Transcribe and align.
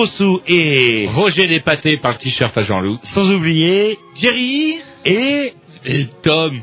Grossou 0.00 0.40
et 0.48 1.10
Roger 1.14 1.46
Despaté 1.46 1.98
par 1.98 2.12
le 2.12 2.16
t-shirt 2.16 2.56
à 2.56 2.64
Jean-Loup. 2.64 2.98
sans 3.02 3.30
oublier 3.32 3.98
Jerry 4.16 4.80
et, 5.04 5.52
et 5.84 6.06
Tom. 6.22 6.58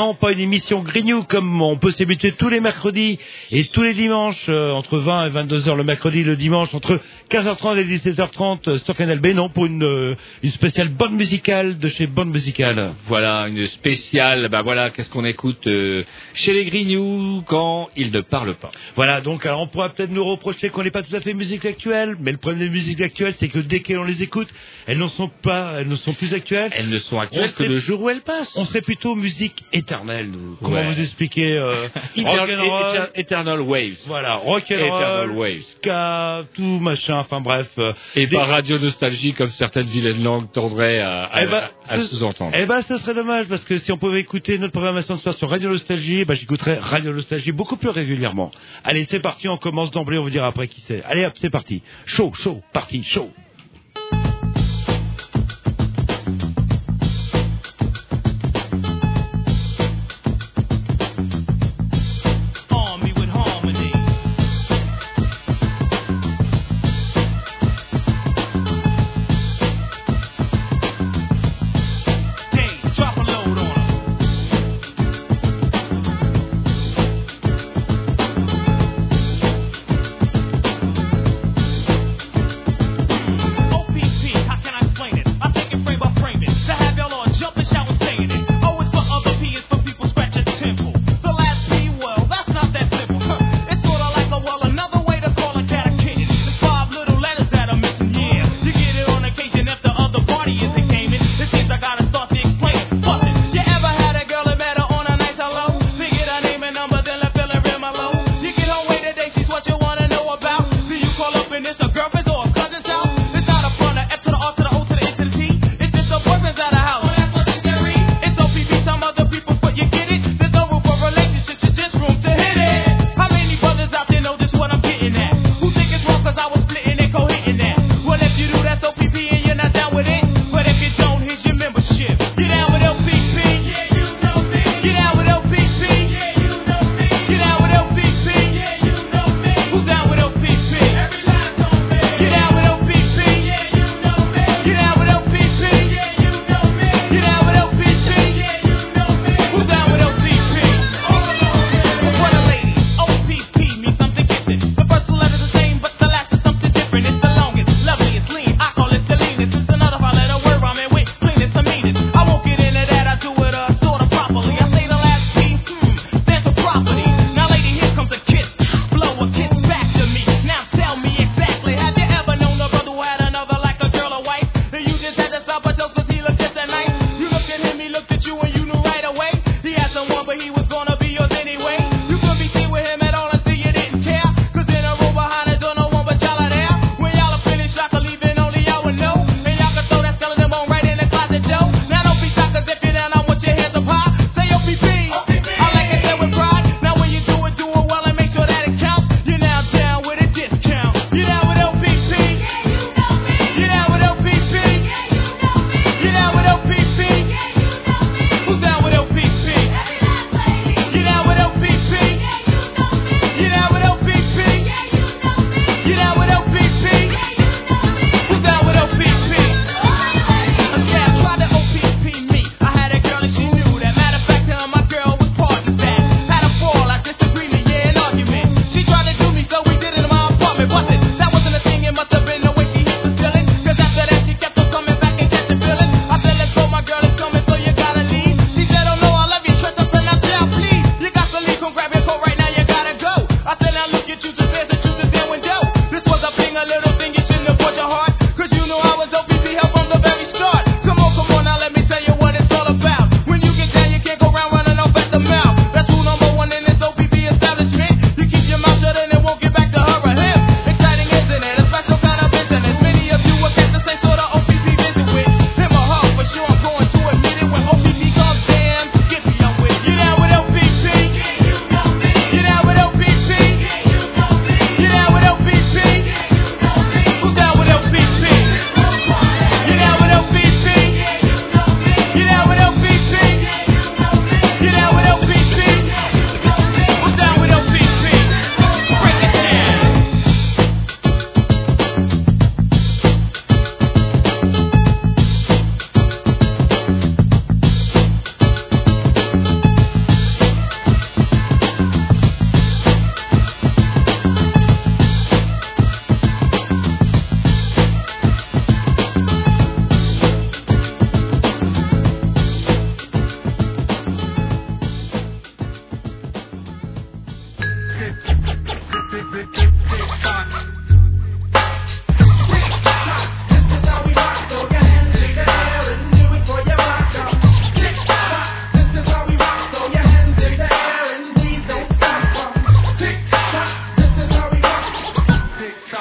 Non, 0.00 0.14
pas 0.14 0.32
une 0.32 0.40
émission 0.40 0.80
Grignou 0.82 1.24
comme 1.24 1.60
on 1.60 1.76
peut 1.76 1.90
s'habituer 1.90 2.32
tous 2.32 2.48
les 2.48 2.60
mercredis 2.60 3.18
et 3.50 3.66
tous 3.66 3.82
les 3.82 3.92
dimanches 3.92 4.46
euh, 4.48 4.70
entre 4.70 4.96
20 4.96 5.26
et 5.26 5.28
22 5.28 5.68
heures 5.68 5.76
le 5.76 5.84
mercredi, 5.84 6.22
le 6.24 6.36
dimanche 6.36 6.72
entre 6.74 6.98
15h30 7.30 7.76
et 7.76 7.84
17h30 7.84 8.60
euh, 8.70 8.78
sur 8.78 8.96
Canal 8.96 9.18
B. 9.20 9.26
Non, 9.34 9.50
pour 9.50 9.66
une, 9.66 9.82
euh, 9.82 10.14
une 10.42 10.50
spéciale 10.52 10.88
bonne 10.88 11.16
musicale 11.16 11.78
de 11.78 11.86
chez 11.88 12.06
Bonne 12.06 12.30
Musicale. 12.30 12.94
Voilà, 13.08 13.46
une 13.48 13.66
spéciale, 13.66 14.48
bah 14.48 14.62
voilà, 14.62 14.88
qu'est-ce 14.88 15.10
qu'on 15.10 15.26
écoute 15.26 15.66
euh, 15.66 16.02
chez 16.32 16.54
les 16.54 16.64
Grignoux 16.64 17.42
quand 17.46 17.90
ils 17.94 18.10
ne 18.10 18.22
parlent 18.22 18.54
pas. 18.54 18.70
Voilà, 18.96 19.20
donc 19.20 19.44
alors 19.44 19.60
on 19.60 19.66
pourra 19.66 19.90
peut-être 19.90 20.12
nous 20.12 20.24
reprocher 20.24 20.70
qu'on 20.70 20.82
n'est 20.82 20.90
pas 20.90 21.02
tout 21.02 21.14
à 21.14 21.20
fait 21.20 21.34
musique 21.34 21.66
actuelle, 21.66 22.16
mais 22.20 22.32
le 22.32 22.38
problème 22.38 22.60
des 22.60 22.70
musiques 22.70 23.02
actuelles, 23.02 23.34
c'est 23.36 23.48
que 23.48 23.58
dès 23.58 23.80
qu'on 23.80 24.04
les 24.04 24.22
écoute, 24.22 24.48
elles 24.86 24.96
ne 24.98 25.08
sont 25.08 25.28
pas, 25.42 25.74
elles 25.76 25.88
ne 25.88 25.94
sont 25.94 26.14
plus 26.14 26.32
actuelles. 26.32 26.70
Elles 26.74 26.88
ne 26.88 26.98
sont 26.98 27.16
On 27.16 27.20
actuelles 27.20 27.52
que 27.52 27.64
serait- 27.64 27.68
le 27.68 27.76
jour 27.78 28.00
où 28.00 28.08
elles 28.08 28.22
passent. 28.22 28.54
On 28.56 28.64
serait 28.64 28.80
plutôt 28.80 29.14
musique 29.14 29.62
éternelle, 29.90 30.30
nous. 30.30 30.56
Comment 30.60 30.76
Ouais. 30.76 30.84
vous 30.86 31.00
expliquer 31.00 31.56
euh, 31.58 31.88
Eternal, 32.16 33.10
Eternal 33.16 33.60
Waves? 33.60 33.98
Voilà, 34.06 34.40
Eternal 34.58 34.88
rock'n'roll, 35.26 35.30
Waves. 35.36 35.62
ska, 35.78 36.42
tout 36.54 36.62
machin, 36.62 37.16
enfin 37.18 37.40
bref. 37.40 37.68
euh, 37.78 37.92
Et 38.14 38.26
des- 38.26 38.36
pas 38.36 38.44
Radio 38.44 38.78
Nostalgie 38.78 39.32
comme 39.32 39.50
certaines 39.50 39.86
vilaines 39.86 40.22
langues 40.22 40.50
tendraient 40.52 41.00
à, 41.00 41.24
à, 41.24 41.42
Eh 41.42 41.46
ben, 41.46 41.62
à 41.88 42.00
sous-entendre. 42.00 42.52
Eh 42.56 42.66
ben, 42.66 42.82
ce 42.82 42.96
serait 42.98 43.14
dommage 43.14 43.46
parce 43.48 43.64
que 43.64 43.78
si 43.78 43.90
on 43.90 43.98
pouvait 43.98 44.20
écouter 44.20 44.58
notre 44.58 44.72
programmation 44.72 45.16
ce 45.16 45.22
soir 45.22 45.34
sur 45.34 45.50
Radio 45.50 45.70
Nostalgie, 45.70 46.24
ben, 46.24 46.34
j'écouterais 46.34 46.78
Radio 46.78 47.12
Nostalgie 47.12 47.52
beaucoup 47.52 47.76
plus 47.76 47.90
régulièrement. 47.90 48.50
Allez, 48.84 49.04
c'est 49.10 49.20
parti, 49.20 49.48
on 49.48 49.56
commence 49.56 49.90
d'emblée, 49.90 50.18
on 50.18 50.22
vous 50.22 50.30
dira 50.30 50.46
après 50.46 50.68
qui 50.68 50.80
c'est. 50.80 51.02
Allez 51.04 51.24
hop, 51.26 51.32
c'est 51.36 51.50
parti. 51.50 51.82
Chaud, 52.06 52.32
chaud, 52.34 52.60
parti, 52.72 53.02
chaud. 53.02 53.30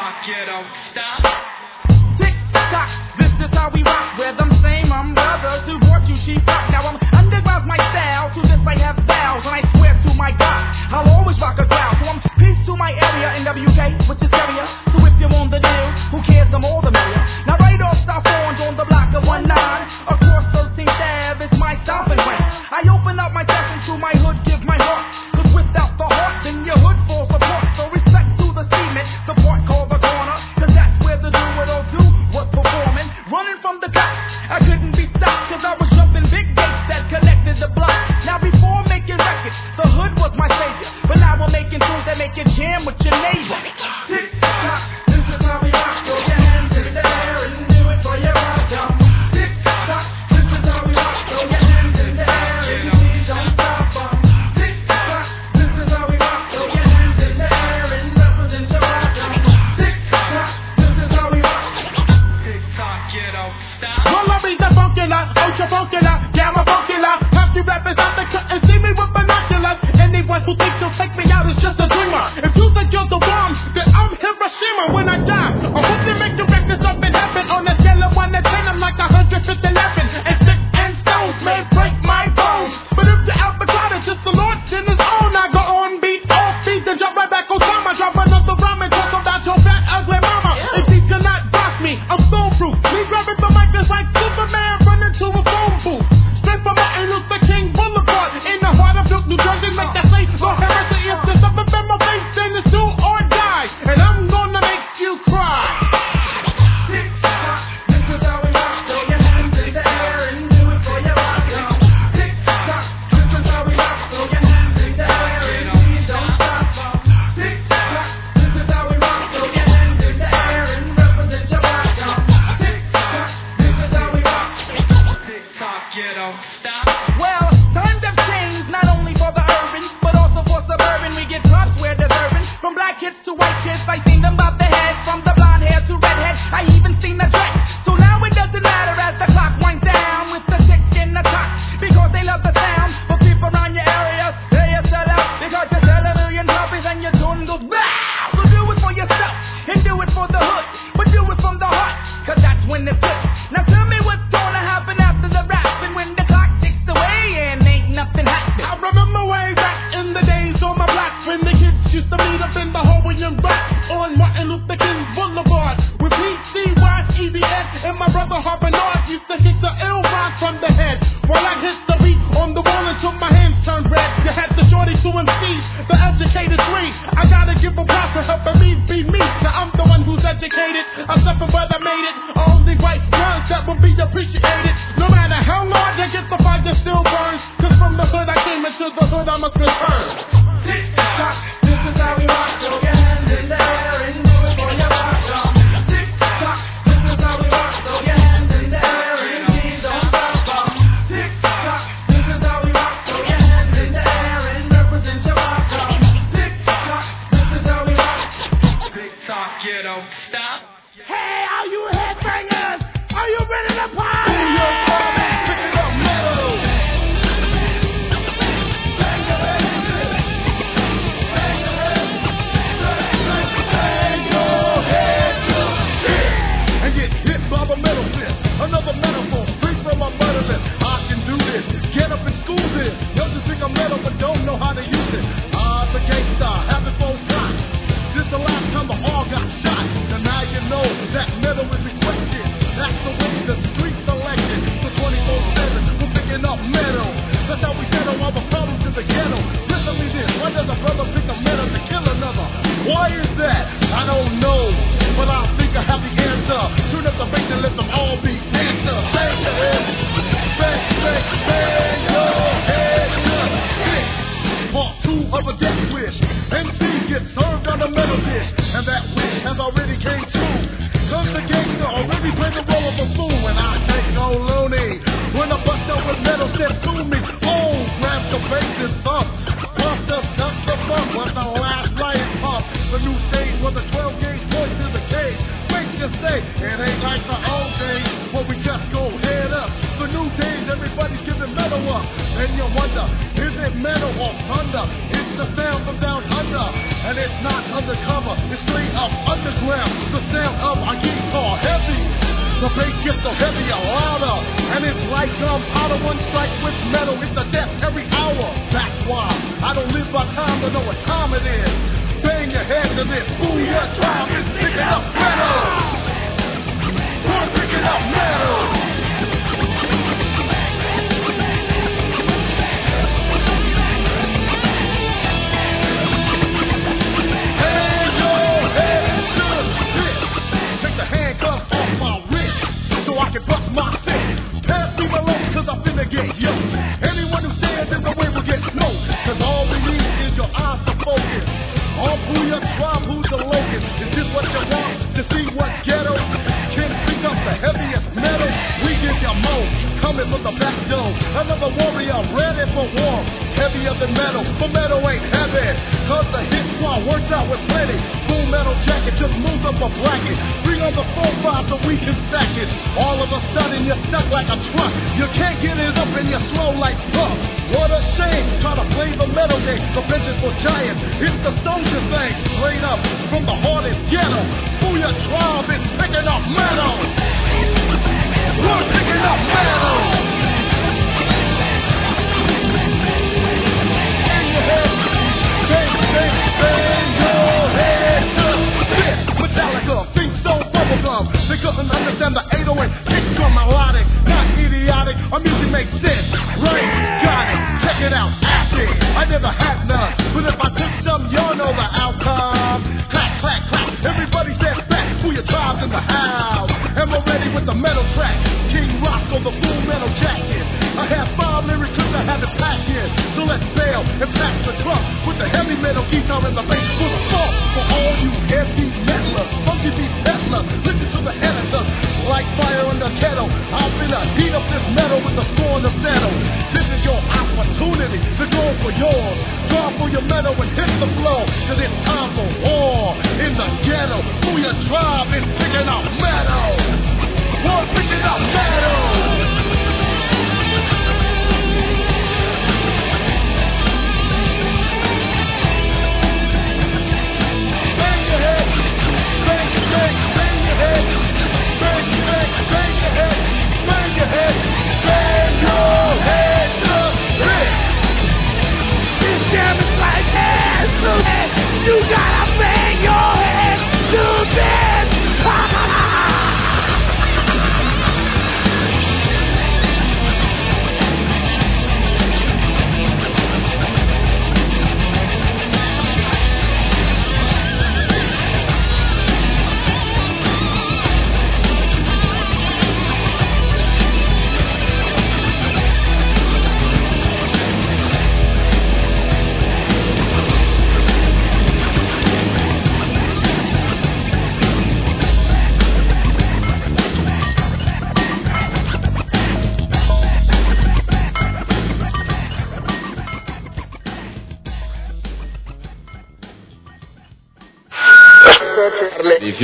rock, 0.10 0.28
you 0.28 0.46
don't 0.46 0.68
stop. 0.92 1.22
Tick 2.18 2.36
tock, 2.54 2.90
this 3.18 3.34
is 3.46 3.52
how 3.54 3.70
we 3.74 3.84
rock. 3.84 4.18
Where 4.18 4.34
them 4.34 4.52
same 4.62 4.90
brothers. 5.14 5.66
who 5.66 5.80
brought 5.80 6.08
you 6.08 6.18
she 6.18 6.34
rock. 6.48 6.66
Now 6.72 6.90
I'm 6.90 6.98
underground, 7.14 7.68
my 7.68 7.78
style, 7.78 8.34
to 8.34 8.42
this 8.42 8.60
I 8.66 8.76
have 8.80 8.98
vows, 9.06 9.46
and 9.46 9.56
I 9.56 9.62
swear 9.78 9.94
to 9.94 10.14
my 10.16 10.32
God, 10.32 10.62
I'll 10.90 11.10
always 11.14 11.40
rock 11.40 11.60
a 11.60 11.66
crowd. 11.66 11.98
So 12.02 12.06
I'm 12.10 12.20
peace 12.40 12.58
to 12.66 12.76
my 12.76 12.92
area 12.92 13.28
NWK, 13.46 14.10
which 14.10 14.22
is 14.22 14.32
area. 14.34 14.66
So 14.92 15.06
if 15.06 15.14
you're 15.20 15.34
on 15.34 15.50
the 15.50 15.60
deal, 15.60 15.88
who 16.12 16.22
cares? 16.24 16.50
I'm 16.54 16.66
all 16.66 16.82
the 16.82 16.92
mayor. 16.92 17.24
Now 17.46 17.58
right 17.58 17.80
off, 17.82 17.98
stop 18.02 18.26
orange 18.26 18.62
on 18.62 18.78
the 18.78 18.86
block 18.86 19.14
of 19.14 19.26
one 19.26 19.48
nine. 19.48 19.86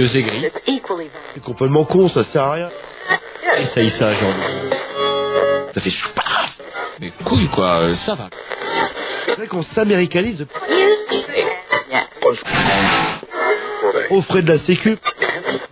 C'est 0.07 1.43
complètement 1.43 1.83
con, 1.85 2.07
ça 2.07 2.23
sert 2.23 2.43
à 2.43 2.53
rien. 2.53 2.69
Essaye 3.57 3.89
ça, 3.89 4.11
genre. 4.11 4.33
Ça 5.73 5.81
fait 5.81 5.89
choupaf 5.89 6.57
Mais 6.99 7.11
couille, 7.23 7.49
quoi, 7.49 7.81
euh, 7.81 7.95
ça 7.97 8.15
va. 8.15 8.29
C'est 9.25 9.35
vrai 9.35 9.47
qu'on 9.47 9.61
s'américanise. 9.63 10.45
Au 14.09 14.21
frais 14.21 14.41
de 14.41 14.49
la 14.49 14.57
sécu. 14.57 14.97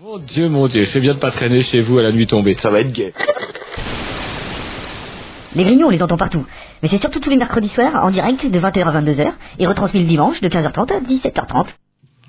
Mon 0.02 0.18
dieu, 0.18 0.50
mon 0.50 0.68
dieu, 0.68 0.86
fais 0.86 1.00
bien 1.00 1.14
de 1.14 1.20
pas 1.20 1.32
traîner 1.32 1.64
chez 1.64 1.82
vous 1.82 1.98
à 1.98 2.04
la 2.04 2.12
nuit 2.12 2.28
tombée. 2.28 2.58
Ça 2.62 2.70
va 2.70 2.80
être 2.82 2.92
gay. 2.92 3.14
Les 5.56 5.64
réunions, 5.64 5.88
on 5.88 5.92
les 5.92 6.02
entend 6.02 6.18
partout. 6.18 6.46
Mais 6.82 6.90
c'est 6.90 6.98
surtout 6.98 7.20
tous 7.20 7.30
les 7.30 7.38
mercredis 7.38 7.70
soirs, 7.70 8.04
en 8.04 8.10
direct, 8.10 8.46
de 8.46 8.60
20h 8.60 8.84
à 8.84 9.02
22h, 9.02 9.32
et 9.60 9.68
retransmis 9.68 10.02
le 10.02 10.08
dimanche, 10.08 10.42
de 10.42 10.50
15h30 10.50 10.94
à 10.94 11.00
17h30. 11.00 11.68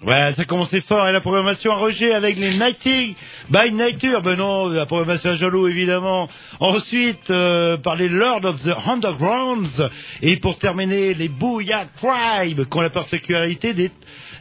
Ouais, 0.06 0.32
ça 0.36 0.44
commençait 0.44 0.82
fort. 0.82 1.08
Et 1.08 1.12
la 1.12 1.22
programmation 1.22 1.72
à 1.72 1.76
Roger 1.76 2.12
avec 2.12 2.36
les 2.36 2.58
Nighting 2.58 3.14
by 3.48 3.72
Nature. 3.72 4.16
Ah 4.18 4.20
ben 4.20 4.36
non, 4.36 4.68
la 4.68 4.84
programmation 4.84 5.30
à 5.30 5.34
Jaloux, 5.34 5.66
évidemment. 5.66 6.28
Ensuite, 6.60 7.30
euh, 7.30 7.78
par 7.78 7.96
les 7.96 8.10
Lord 8.10 8.44
of 8.44 8.62
the 8.62 8.74
Undergrounds. 8.86 9.88
Et 10.20 10.36
pour 10.36 10.58
terminer, 10.58 11.14
les 11.14 11.28
Booyah 11.28 11.86
Tribe, 11.96 12.68
qui 12.68 12.76
ont 12.76 12.82
la 12.82 12.90
particularité 12.90 13.72
des, 13.72 13.90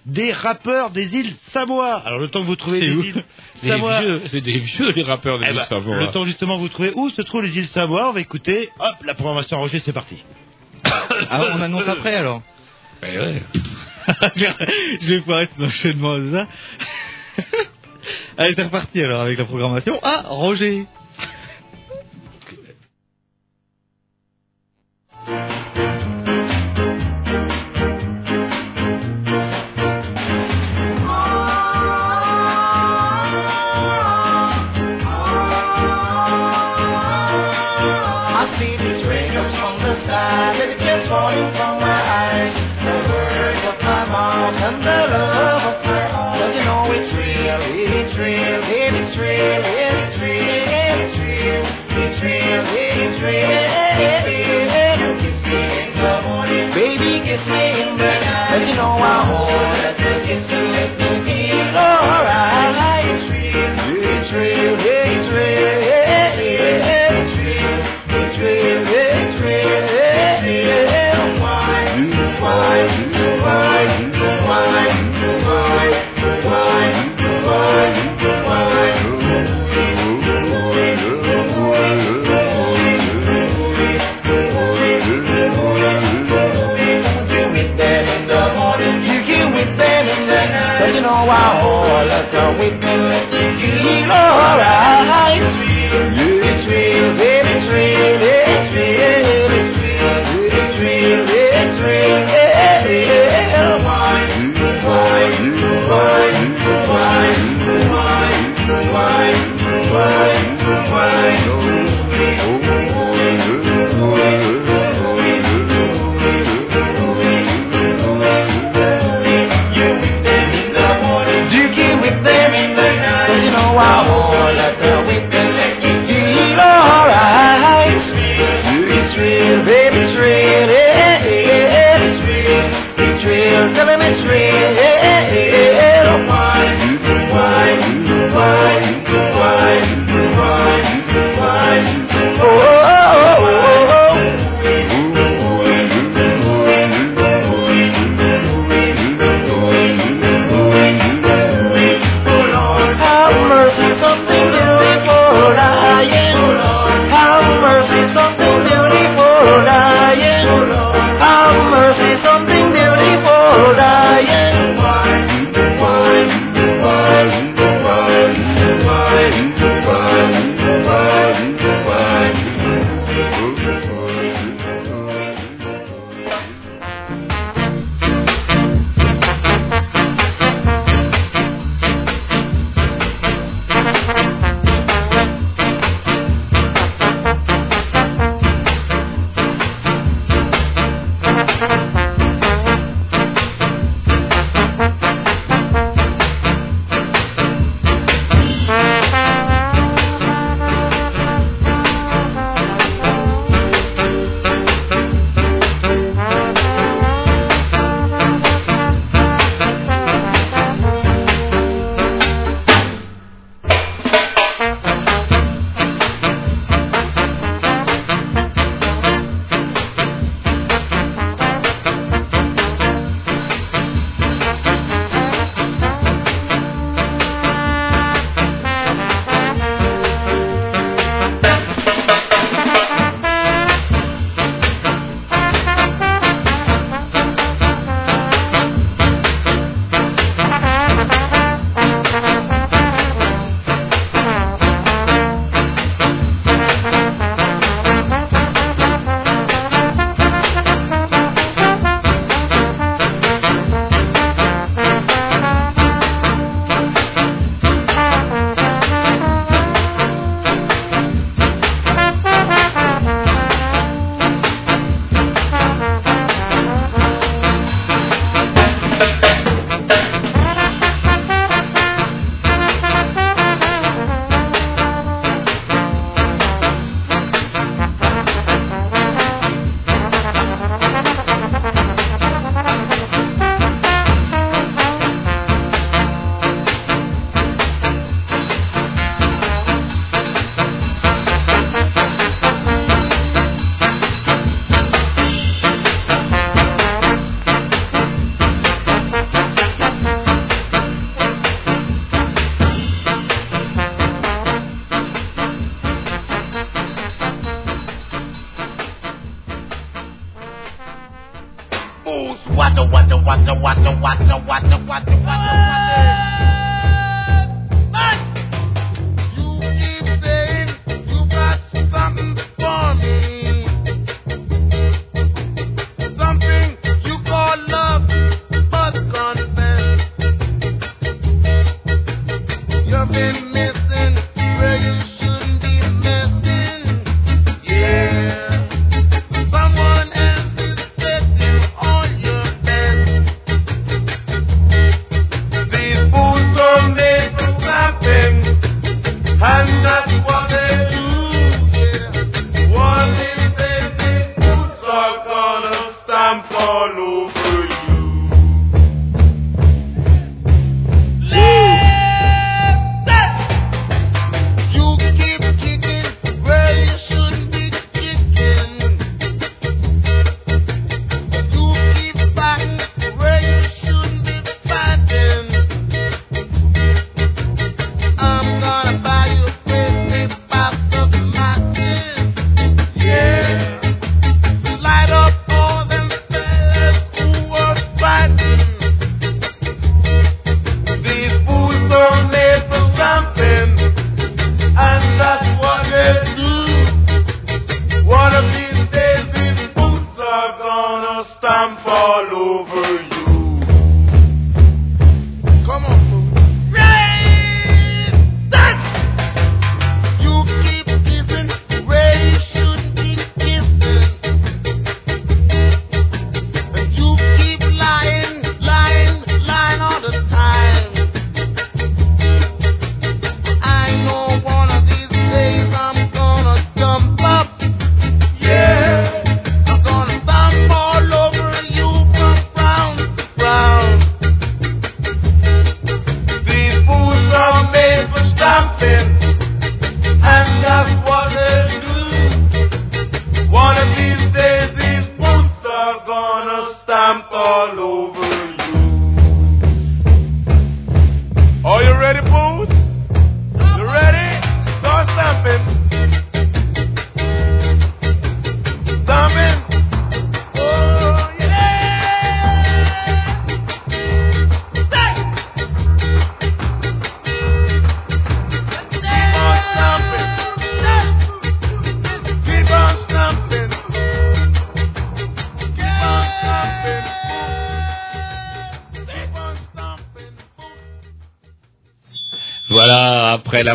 des 0.05 0.33
rappeurs 0.33 0.89
des 0.89 1.15
îles 1.15 1.33
Samoa. 1.53 2.03
Alors, 2.05 2.19
le 2.19 2.27
temps 2.27 2.41
que 2.41 2.47
vous 2.47 2.57
trouvez 2.57 2.81
les 2.81 2.93
îles 2.93 3.23
Samoa. 3.63 4.01
C'est 4.25 4.41
des 4.41 4.59
vieux, 4.59 4.91
les 4.91 5.03
rappeurs 5.03 5.39
des 5.39 5.45
eh 5.49 5.53
îles 5.53 5.61
ben, 5.69 5.99
Le 5.99 6.11
temps, 6.11 6.25
justement, 6.25 6.57
vous 6.57 6.67
trouvez 6.67 6.91
où 6.93 7.09
se 7.09 7.21
trouvent 7.21 7.43
les 7.43 7.57
îles 7.57 7.67
Samoa. 7.67 8.09
On 8.09 8.13
va 8.13 8.19
écouter. 8.19 8.69
Hop, 8.79 8.95
la 9.05 9.13
programmation 9.13 9.57
à 9.57 9.59
Roger, 9.61 9.79
c'est 9.79 9.93
parti. 9.93 10.21
Ah, 10.83 11.45
on 11.55 11.61
annonce 11.61 11.87
après, 11.87 12.15
alors 12.15 12.41
Je 15.01 15.07
vais 15.07 15.21
pas 15.21 15.45
cet 15.45 15.61
enchaînement 15.61 16.17
de 16.17 16.31
ça. 16.31 16.47
Allez, 18.37 18.53
c'est 18.55 18.63
reparti 18.63 19.01
alors 19.01 19.21
avec 19.21 19.37
la 19.37 19.45
programmation. 19.45 19.99
Ah, 20.03 20.23
Roger 20.25 20.85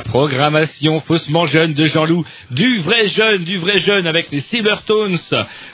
programmation 0.09 1.01
faussement 1.01 1.47
jeune 1.47 1.75
de 1.75 1.85
Jean-Loup, 1.85 2.25
du 2.51 2.79
vrai 2.81 3.05
jeune, 3.05 3.45
du 3.45 3.59
vrai 3.59 3.79
jeune 3.79 4.07
avec 4.07 4.31
les 4.31 4.41
Cybertones, 4.41 5.19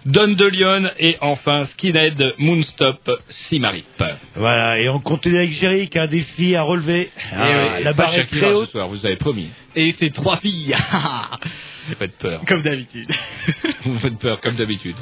Don 0.05 0.29
de 0.29 0.47
Lyon 0.47 0.90
et 0.99 1.16
enfin 1.20 1.64
Skinhead, 1.64 2.23
Moonstop, 2.38 3.11
Simarip. 3.29 4.03
Voilà, 4.35 4.79
et 4.79 4.88
on 4.88 4.99
continue 5.01 5.38
avec 5.38 5.51
Jerry 5.53 5.88
qui 5.88 5.99
a 5.99 6.03
un 6.03 6.07
défi 6.09 6.57
à 6.57 6.62
relever. 6.62 7.11
Ah, 7.33 7.81
la 7.81 7.92
barre 7.92 8.14
est 8.14 8.27
très 8.27 8.53
haute. 8.53 8.66
ce 8.66 8.73
soir, 8.73 8.88
vous 8.88 9.07
avez 9.07 9.16
promis. 9.16 9.49
Et 9.77 9.94
c'est 9.99 10.12
trois 10.12 10.37
filles. 10.37 10.77
Vous 11.88 11.94
faites 11.97 12.16
peur. 12.18 12.40
Comme 12.47 12.62
d'habitude. 12.62 13.11
Vous 13.85 13.99
faites 13.99 14.18
peur, 14.18 14.40
comme 14.40 14.55
d'habitude. 14.55 14.97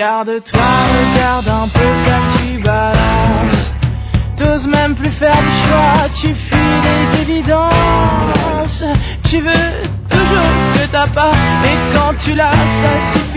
Regarde-toi, 0.00 0.62
regarde 1.12 1.48
un 1.48 1.68
peu 1.68 1.88
car 2.06 2.22
tu 2.38 2.58
balances. 2.62 3.70
T'oses 4.34 4.66
même 4.66 4.94
plus 4.94 5.10
faire 5.10 5.36
de 5.36 5.68
choix, 5.68 6.08
tu 6.18 6.34
fuis 6.34 6.56
les 6.56 7.20
évidences. 7.20 8.82
Tu 9.24 9.42
veux 9.42 9.90
toujours 10.08 10.50
ce 10.72 10.80
que 10.80 10.86
t'as 10.90 11.06
pas, 11.06 11.32
mais 11.60 11.76
quand 11.92 12.14
tu 12.18 12.34
l'as, 12.34 12.50
ça 12.50 13.12
suffit. 13.12 13.29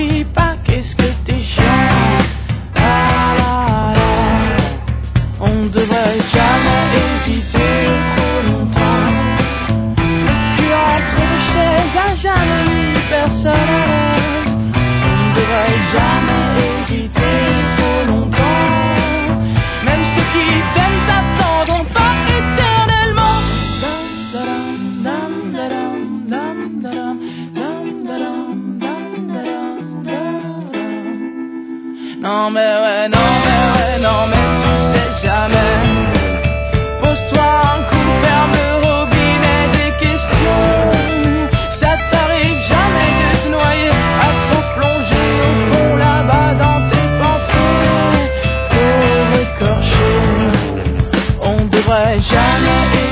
pleasure. 51.94 53.03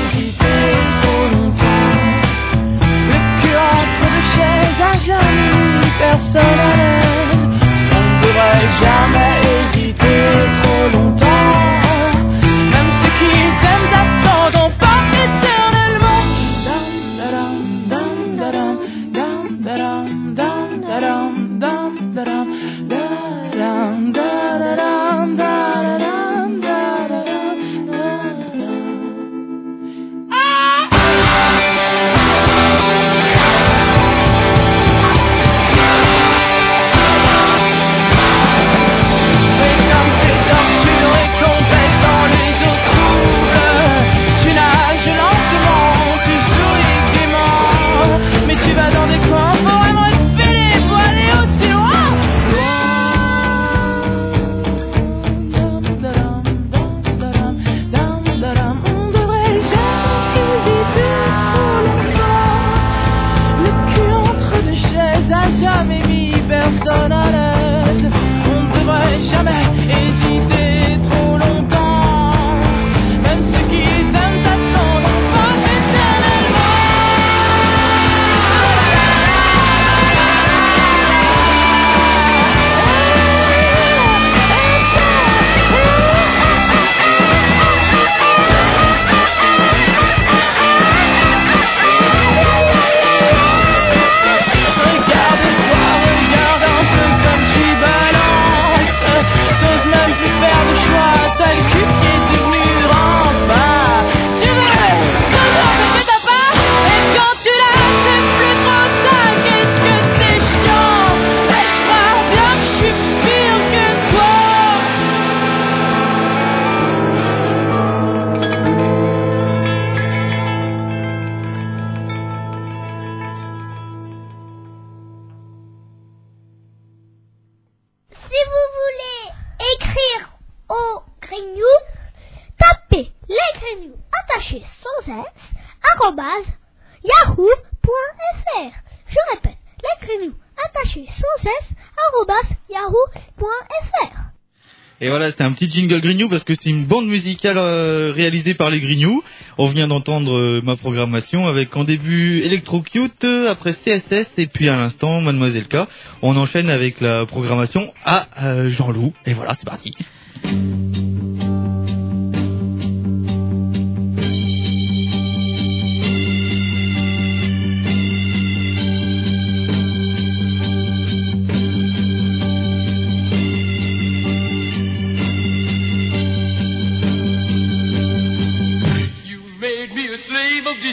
voilà, 145.22 145.34
un 145.38 145.52
petit 145.52 145.70
jingle 145.70 146.00
Grignou 146.00 146.28
parce 146.28 146.42
que 146.42 146.54
c'est 146.54 146.68
une 146.68 146.84
bande 146.84 147.06
musicale 147.06 147.56
euh, 147.56 148.12
réalisée 148.12 148.54
par 148.54 148.70
les 148.70 148.80
Grignou. 148.80 149.22
On 149.56 149.68
vient 149.68 149.86
d'entendre 149.86 150.36
euh, 150.36 150.60
ma 150.64 150.74
programmation 150.74 151.46
avec 151.46 151.76
en 151.76 151.84
début 151.84 152.40
Electrocute, 152.40 153.22
euh, 153.22 153.48
après 153.48 153.72
CSS 153.72 154.26
et 154.38 154.46
puis 154.46 154.68
à 154.68 154.74
l'instant 154.74 155.20
Mademoiselle 155.20 155.68
K. 155.68 155.86
On 156.22 156.36
enchaîne 156.36 156.70
avec 156.70 157.00
la 157.00 157.24
programmation 157.24 157.92
à 158.04 158.26
Jean-Loup 158.68 159.12
et 159.26 159.34
voilà, 159.34 159.54
c'est 159.54 159.64
parti. 159.66 159.94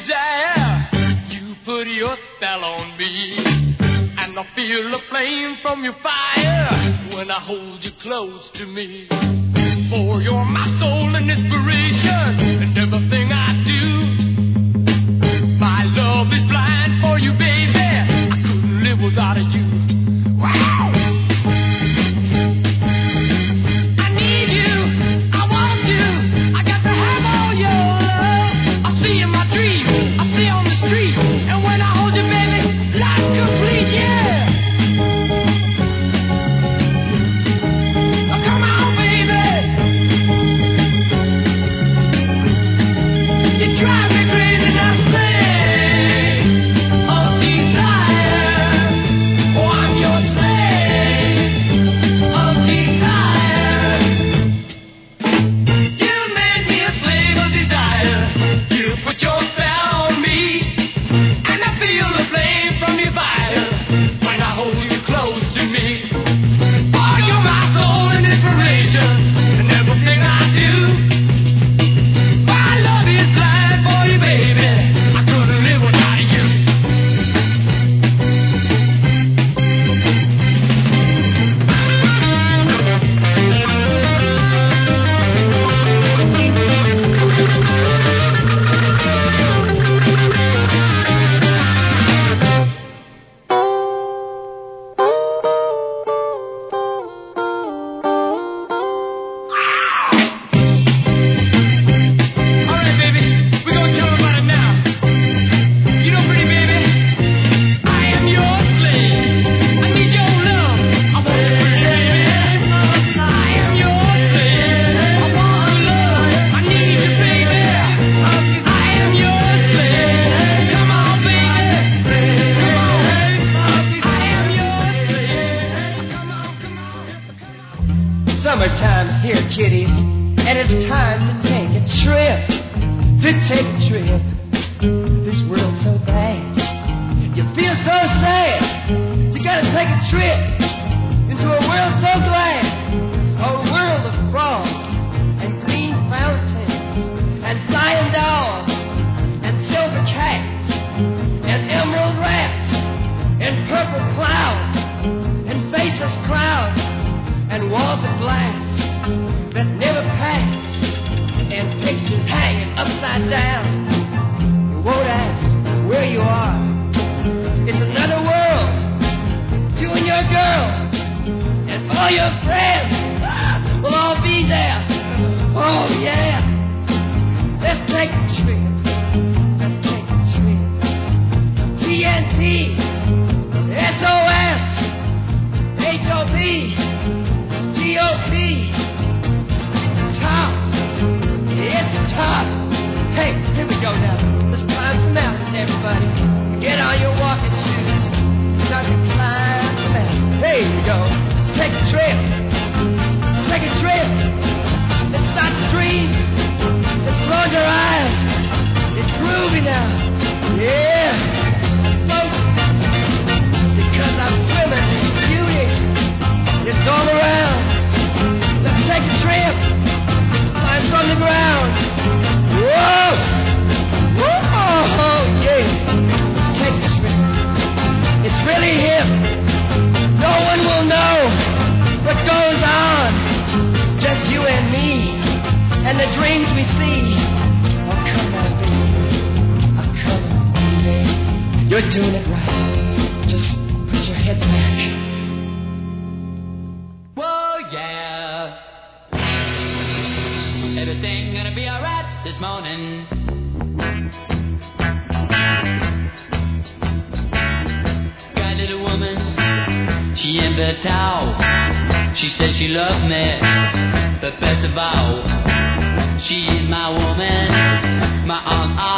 desire. 0.09 0.89
You 1.29 1.55
put 1.63 1.87
your 1.87 2.15
spell 2.35 2.63
on 2.63 2.97
me, 2.97 3.37
and 4.17 4.39
I 4.39 4.43
feel 4.55 4.89
the 4.89 4.99
flame 5.09 5.57
from 5.61 5.83
your 5.83 5.93
fire 6.01 6.69
when 7.15 7.29
I 7.29 7.39
hold 7.39 7.83
you 7.83 7.91
close 8.01 8.49
to 8.55 8.65
me. 8.65 9.07
For 9.89 10.21
you're 10.21 10.45
my 10.45 10.67
soul 10.79 11.15
and 11.15 11.29
inspiration, 11.29 12.39
and 12.63 12.77
everything 12.77 13.31
I 13.31 13.63
do. 13.65 13.78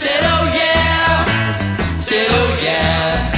Said, 0.00 0.20
oh 0.22 0.44
yeah. 0.54 2.00
Said, 2.02 2.30
oh 2.30 2.54
yeah. 2.62 3.37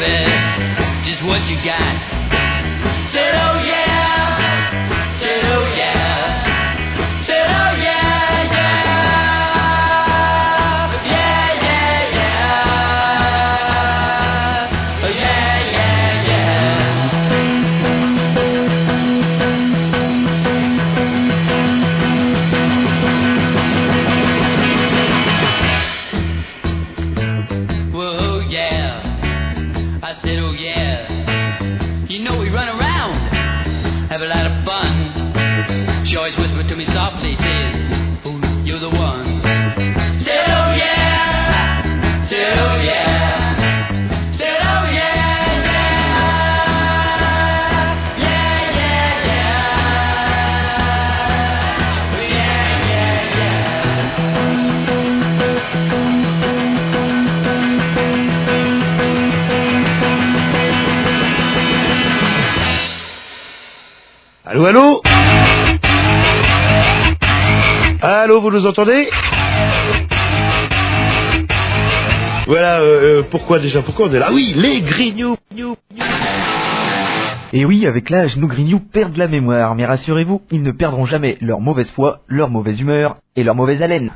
baby. 0.00 0.24
Just 1.04 1.22
what 1.22 1.46
you 1.46 1.56
got. 1.62 2.09
allô 64.70 65.02
Allô, 68.02 68.40
vous 68.40 68.50
nous 68.52 68.66
entendez 68.66 69.08
Voilà, 72.46 72.80
euh, 72.80 73.18
euh, 73.18 73.22
pourquoi 73.28 73.58
déjà 73.58 73.82
Pourquoi 73.82 74.06
on 74.06 74.12
est 74.12 74.18
là 74.18 74.26
ah 74.28 74.32
Oui, 74.32 74.54
les 74.56 74.80
grignoux 74.80 75.36
et 77.52 77.64
oui, 77.64 77.84
avec 77.84 78.10
l'âge, 78.10 78.36
nos 78.36 78.46
grignoux 78.46 78.78
perdent 78.78 79.16
la 79.16 79.26
mémoire, 79.26 79.74
mais 79.74 79.84
rassurez-vous, 79.84 80.40
ils 80.52 80.62
ne 80.62 80.70
perdront 80.70 81.04
jamais 81.04 81.36
leur 81.40 81.60
mauvaise 81.60 81.90
foi, 81.90 82.20
leur 82.28 82.48
mauvaise 82.48 82.80
humeur 82.80 83.16
et 83.34 83.42
leur 83.42 83.56
mauvaise 83.56 83.82
haleine. 83.82 84.12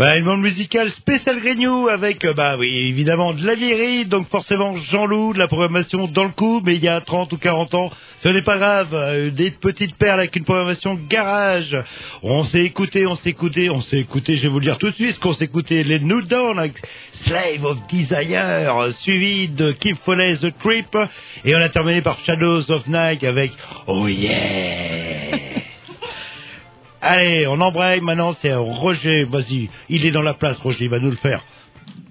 Voilà, 0.00 0.16
une 0.16 0.24
bande 0.24 0.40
musicale 0.40 0.88
spéciale 0.88 1.42
Grignou 1.42 1.88
avec, 1.88 2.24
euh, 2.24 2.32
bah 2.32 2.56
oui, 2.58 2.74
évidemment 2.88 3.34
de 3.34 3.46
la 3.46 3.54
vieillerie, 3.54 4.06
donc 4.06 4.30
forcément 4.30 4.74
Jean-Loup, 4.74 5.34
de 5.34 5.38
la 5.38 5.46
programmation 5.46 6.06
dans 6.06 6.24
le 6.24 6.30
coup, 6.30 6.62
mais 6.64 6.76
il 6.76 6.82
y 6.82 6.88
a 6.88 7.02
30 7.02 7.30
ou 7.34 7.36
40 7.36 7.74
ans, 7.74 7.90
ce 8.16 8.30
n'est 8.30 8.40
pas 8.40 8.56
grave, 8.56 8.94
euh, 8.94 9.30
des 9.30 9.50
petites 9.50 9.94
perles 9.96 10.20
avec 10.20 10.34
une 10.36 10.44
programmation 10.44 10.98
garage. 11.06 11.76
On 12.22 12.44
s'est 12.44 12.62
écouté, 12.62 13.06
on 13.06 13.14
s'est 13.14 13.28
écouté, 13.28 13.68
on 13.68 13.82
s'est 13.82 13.98
écouté, 13.98 14.38
je 14.38 14.44
vais 14.44 14.48
vous 14.48 14.60
le 14.60 14.64
dire 14.64 14.78
tout 14.78 14.88
de 14.88 14.94
suite, 14.94 15.18
qu'on 15.18 15.34
s'est 15.34 15.44
écouté, 15.44 15.84
les 15.84 16.00
New 16.00 16.22
Dawn 16.22 16.58
avec 16.58 16.76
Slave 17.12 17.62
of 17.62 17.76
Desire, 17.90 18.86
suivi 18.92 19.48
de 19.48 19.72
Kim 19.72 19.96
Foley, 19.96 20.34
The 20.34 20.50
Creep, 20.58 20.96
et 21.44 21.54
on 21.54 21.60
a 21.60 21.68
terminé 21.68 22.00
par 22.00 22.16
Shadows 22.24 22.70
of 22.70 22.86
Night 22.86 23.22
avec 23.22 23.52
Oh 23.86 24.08
yeah 24.08 25.49
Allez, 27.02 27.46
on 27.46 27.60
embraye 27.60 28.00
maintenant, 28.02 28.34
c'est 28.34 28.52
Roger, 28.54 29.24
vas-y, 29.24 29.70
il 29.88 30.04
est 30.04 30.10
dans 30.10 30.20
la 30.22 30.34
place, 30.34 30.58
Roger, 30.58 30.84
il 30.84 30.90
va 30.90 30.98
nous 30.98 31.10
le 31.10 31.16
faire. 31.16 31.42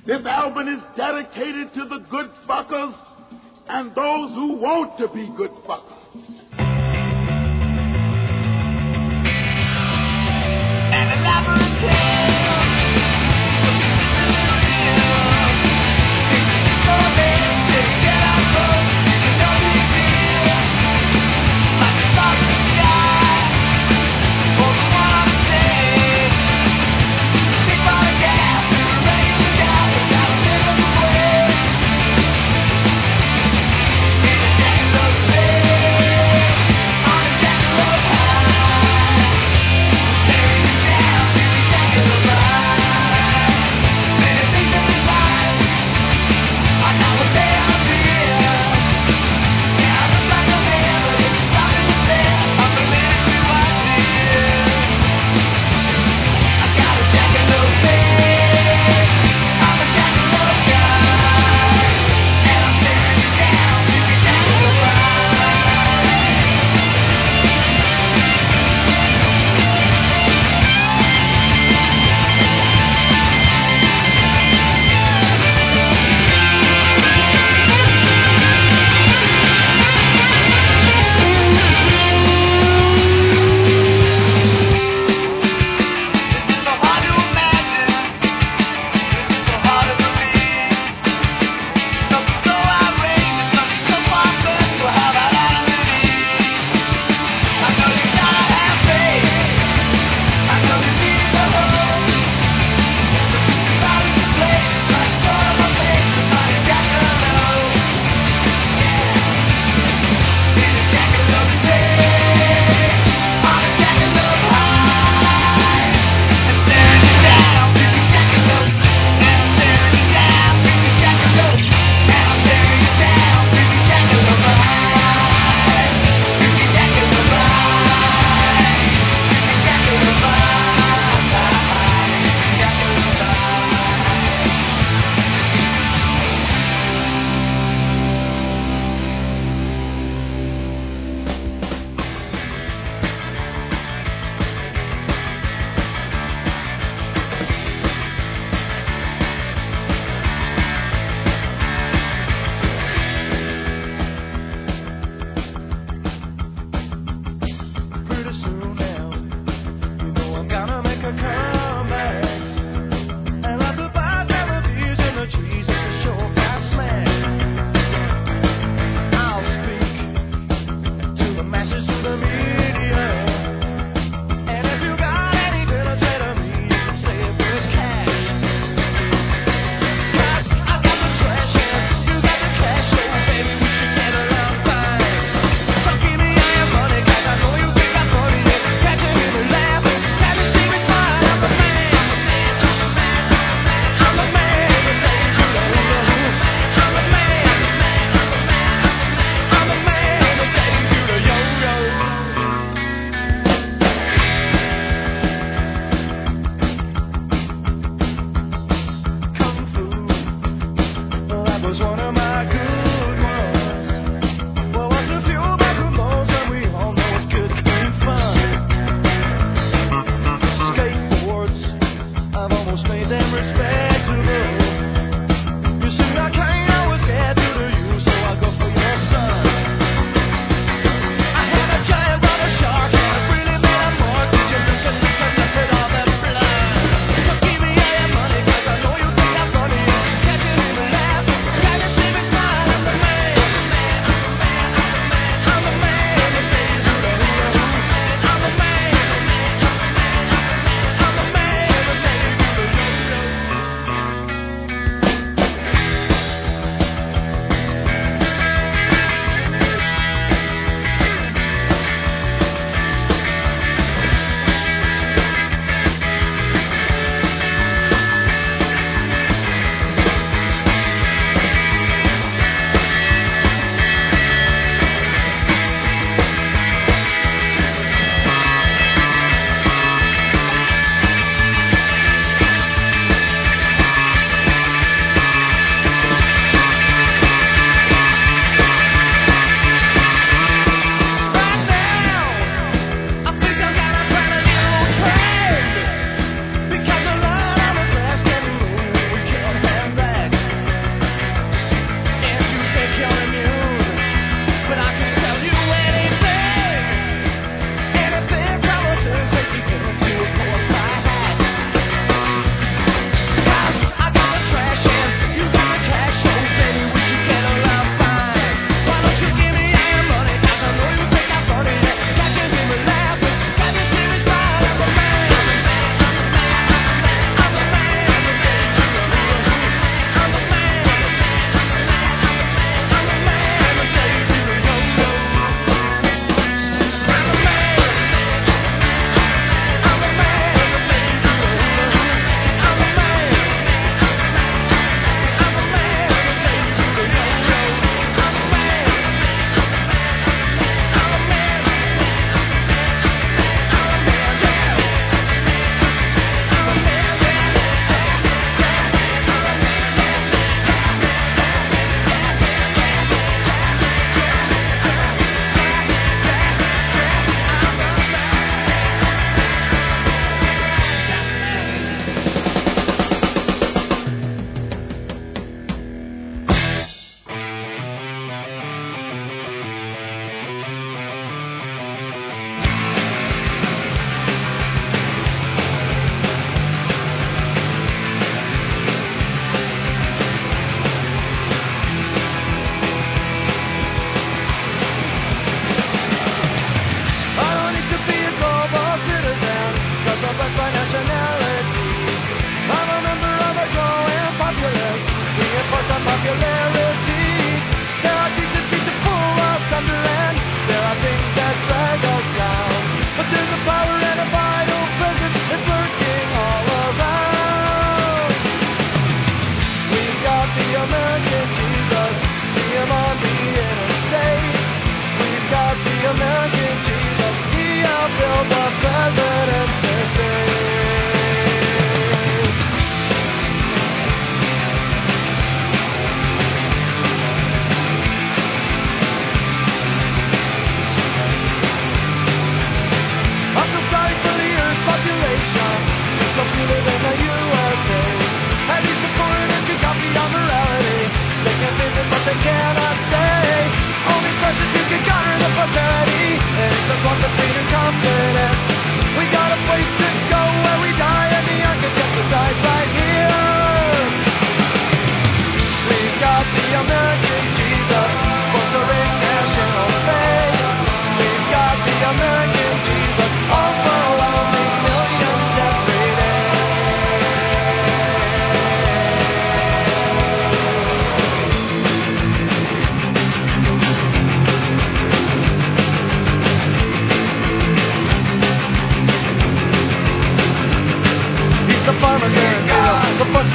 This 0.05 0.25
album 0.25 0.67
is 0.67 0.81
dedicated 0.97 1.71
to 1.73 1.85
the 1.85 1.99
good 2.09 2.29
fuckers 2.47 2.95
and 3.67 3.93
those 3.93 4.33
who 4.35 4.53
want 4.59 4.97
to 4.97 5.07
be 5.09 5.27
good 5.37 5.51
fuckers. 5.67 5.99
Down, 10.91 11.09
down, 11.23 11.81
down, 11.81 12.19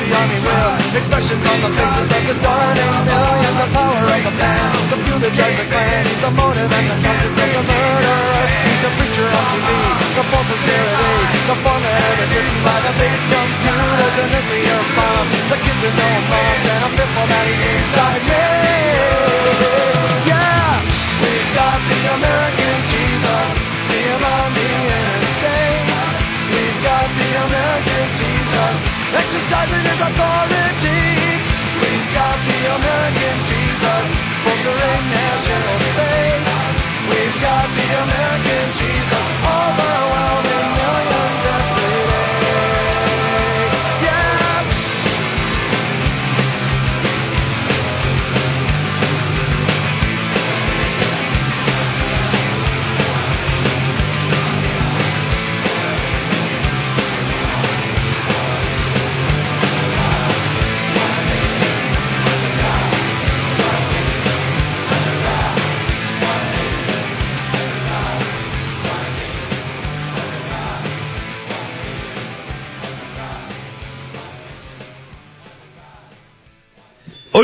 the 0.04 0.12
army 0.12 0.38
will. 0.44 0.72
Expressions 1.00 1.44
on 1.48 1.58
the 1.64 1.70
faces 1.72 2.08
of 2.12 2.22
the 2.28 2.34
starting 2.40 2.92
millions, 3.08 3.56
the 3.56 3.68
power 3.72 4.04
of 4.04 4.20
the 4.24 4.34
man, 4.36 4.68
the 4.92 4.98
fuel 5.04 5.18
that 5.24 5.32
drives 5.32 5.56
the 5.56 5.66
clan. 5.72 6.04
He's 6.04 6.20
the 6.20 6.30
motive 6.30 6.70
and 6.70 6.86
the 6.92 6.96
substance 7.00 7.38
of 7.40 7.50
the 7.56 7.62
murderer. 7.64 8.44
He's 8.68 8.80
the 8.84 8.92
preacher 9.00 9.28
on 9.32 9.44
TV, 9.48 9.68
the 10.14 10.24
false 10.28 10.48
sincerity, 10.52 11.40
the 11.48 11.56
format 11.64 12.04
written 12.34 12.58
by 12.64 12.78
the 12.84 12.92
big 13.00 13.14
computers, 13.32 14.14
a 14.20 14.24
nuclear 14.28 14.80
bomb. 14.96 15.26
The 15.50 15.58
kids 15.64 15.82
are 15.88 15.96
no 15.96 16.08
moms 16.28 16.64
and 16.68 16.82
a 16.84 16.90
pitfall 16.96 17.26
that 17.30 17.44
he 17.48 17.54
inside 17.54 18.13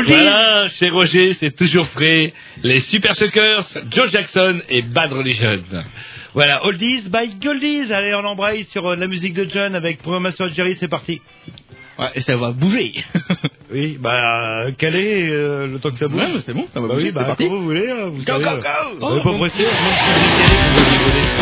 Voilà, 0.07 0.67
chez 0.67 0.89
Roger, 0.89 1.33
c'est 1.33 1.55
toujours 1.55 1.87
frais. 1.87 2.33
Les 2.63 2.79
Super 2.81 3.15
Suckers, 3.15 3.63
Joe 3.89 4.11
Jackson 4.11 4.59
et 4.69 4.81
Bad 4.81 5.13
Religion. 5.13 5.61
Voilà, 6.33 6.65
Oldies 6.65 7.09
by 7.09 7.35
Goldies. 7.43 7.91
Allez, 7.91 8.13
on 8.15 8.23
embraye 8.25 8.63
sur 8.63 8.87
euh, 8.87 8.95
la 8.95 9.07
musique 9.07 9.33
de 9.33 9.47
John 9.49 9.75
avec 9.75 10.01
Programmation 10.01 10.45
Jerry, 10.47 10.75
c'est 10.79 10.87
parti. 10.87 11.21
Ouais, 11.99 12.07
et 12.15 12.21
ça 12.21 12.37
va 12.37 12.51
bouger. 12.51 12.93
oui, 13.71 13.97
bah, 13.99 14.67
calé 14.77 15.29
euh, 15.29 15.67
le 15.67 15.77
temps 15.79 15.91
que 15.91 15.97
ça 15.99 16.07
bouge. 16.07 16.21
Ouais, 16.21 16.33
bah, 16.33 16.39
c'est 16.45 16.53
bon, 16.53 16.67
ça 16.73 16.79
va 16.79 16.87
bah 16.87 16.93
bouger, 16.93 17.07
Oui, 17.07 17.11
c'est 17.13 17.19
bah, 17.19 17.25
parti. 17.25 17.43
quand 17.43 17.49
vous 17.55 17.63
voulez, 17.63 17.89
hein, 17.91 18.05
vous 18.05 18.19
Go, 18.19 18.23
savez. 18.25 18.43
go, 18.43 18.49
euh, 18.49 18.53
Vous 18.99 19.15
n'êtes 19.15 19.25
Oh, 19.25 19.29
pas 19.31 19.37
pressé, 19.37 19.63
vous. 19.65 21.40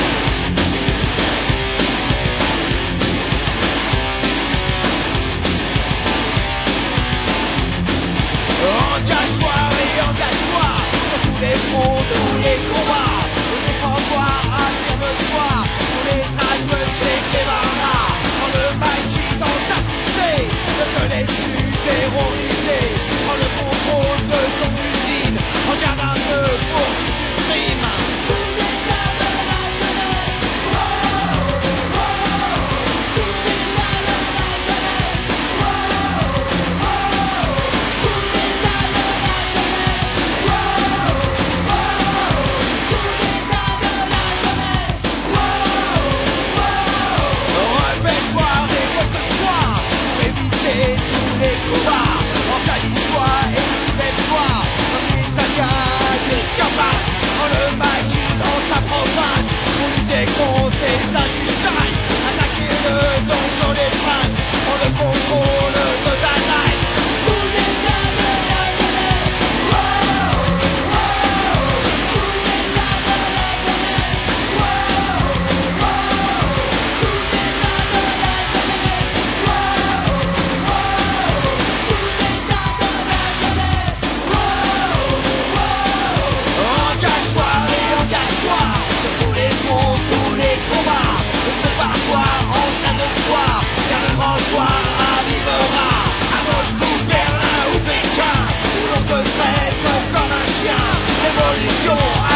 your 101.68 102.29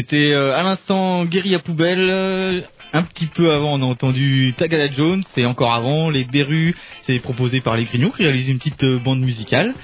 C'était 0.00 0.32
euh, 0.32 0.56
à 0.56 0.62
l'instant 0.62 1.26
Guérilla 1.26 1.58
Poubelle. 1.58 2.08
Euh, 2.10 2.62
un 2.94 3.02
petit 3.02 3.26
peu 3.26 3.52
avant, 3.52 3.74
on 3.74 3.82
a 3.82 3.84
entendu 3.84 4.54
Tagada 4.56 4.90
Jones. 4.90 5.22
Et 5.36 5.44
encore 5.44 5.74
avant, 5.74 6.08
Les 6.08 6.24
Berus. 6.24 6.74
C'est 7.02 7.18
proposé 7.18 7.60
par 7.60 7.76
Les 7.76 7.84
Grignons 7.84 8.08
qui 8.08 8.22
réalisent 8.22 8.48
une 8.48 8.56
petite 8.56 8.82
euh, 8.82 8.98
bande 8.98 9.20
musicale. 9.20 9.74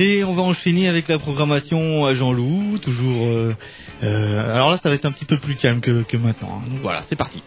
Et 0.00 0.24
on 0.24 0.32
va 0.32 0.42
enchaîner 0.42 0.88
avec 0.88 1.06
la 1.06 1.20
programmation 1.20 2.06
à 2.06 2.12
Jean-Loup. 2.12 2.78
Toujours. 2.82 3.54
Alors 4.02 4.70
là, 4.70 4.78
ça 4.82 4.88
va 4.88 4.96
être 4.96 5.06
un 5.06 5.12
petit 5.12 5.24
peu 5.24 5.38
plus 5.38 5.54
calme 5.54 5.80
que, 5.80 6.02
que 6.02 6.16
maintenant. 6.16 6.60
Hein. 6.60 6.68
Donc 6.68 6.80
voilà, 6.82 7.04
c'est 7.08 7.16
parti. 7.16 7.42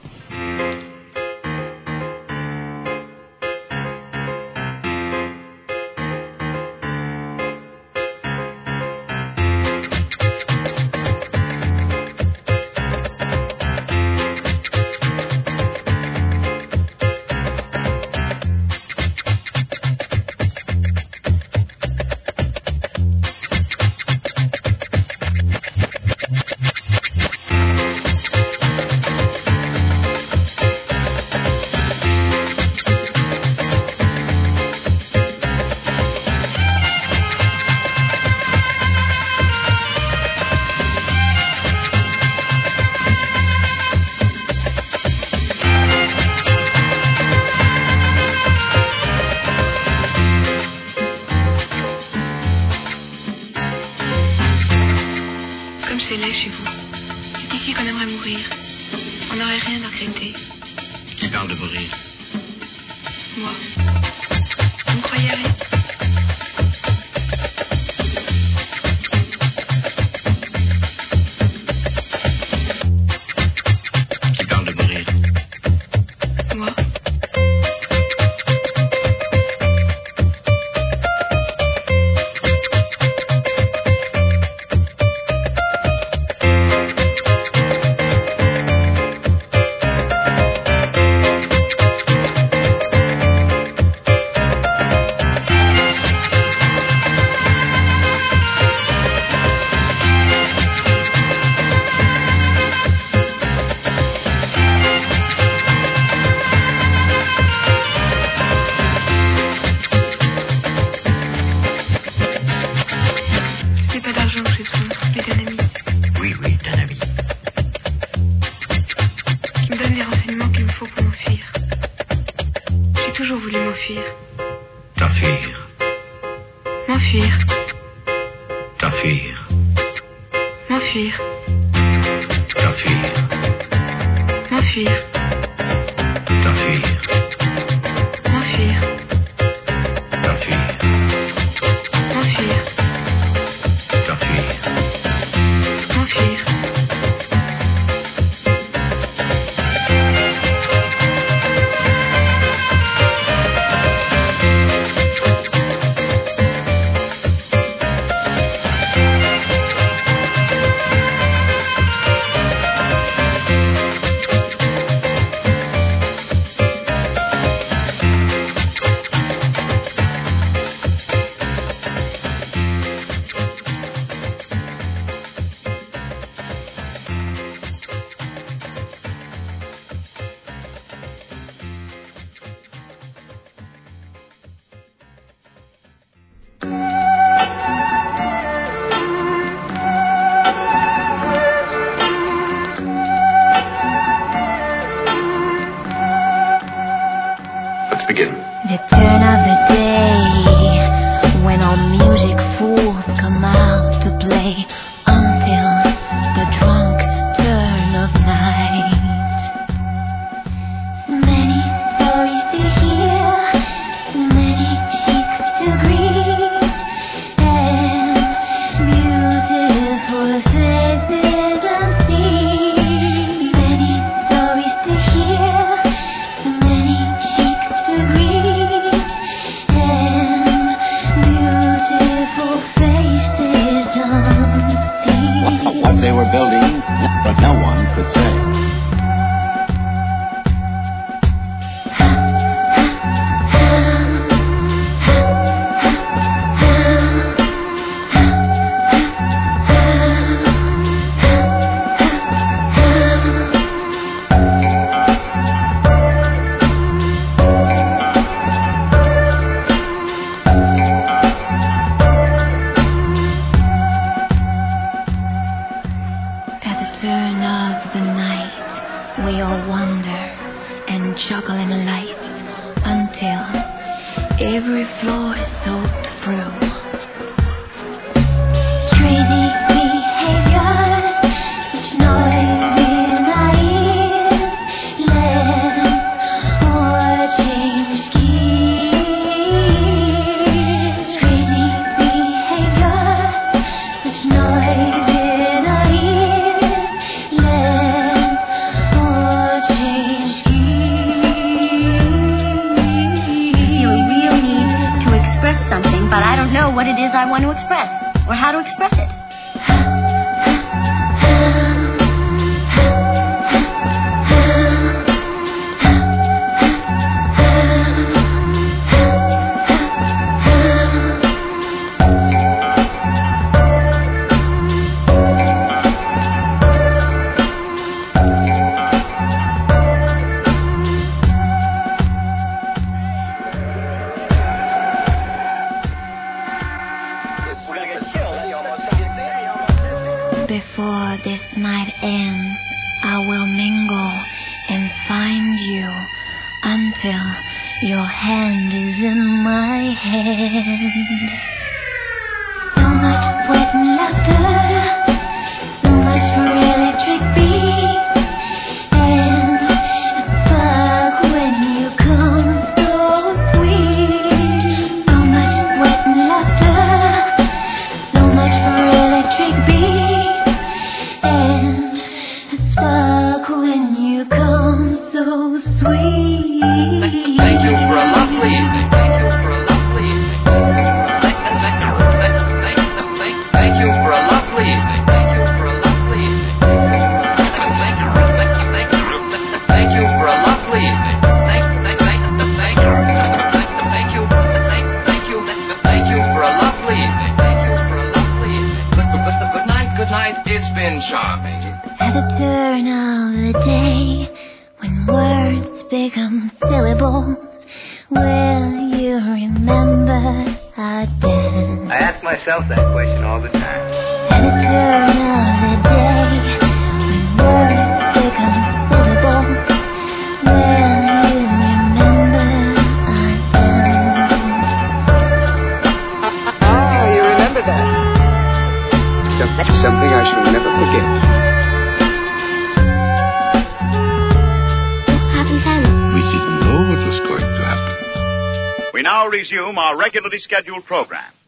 Scheduled 440.49 440.83
program. 440.85 441.38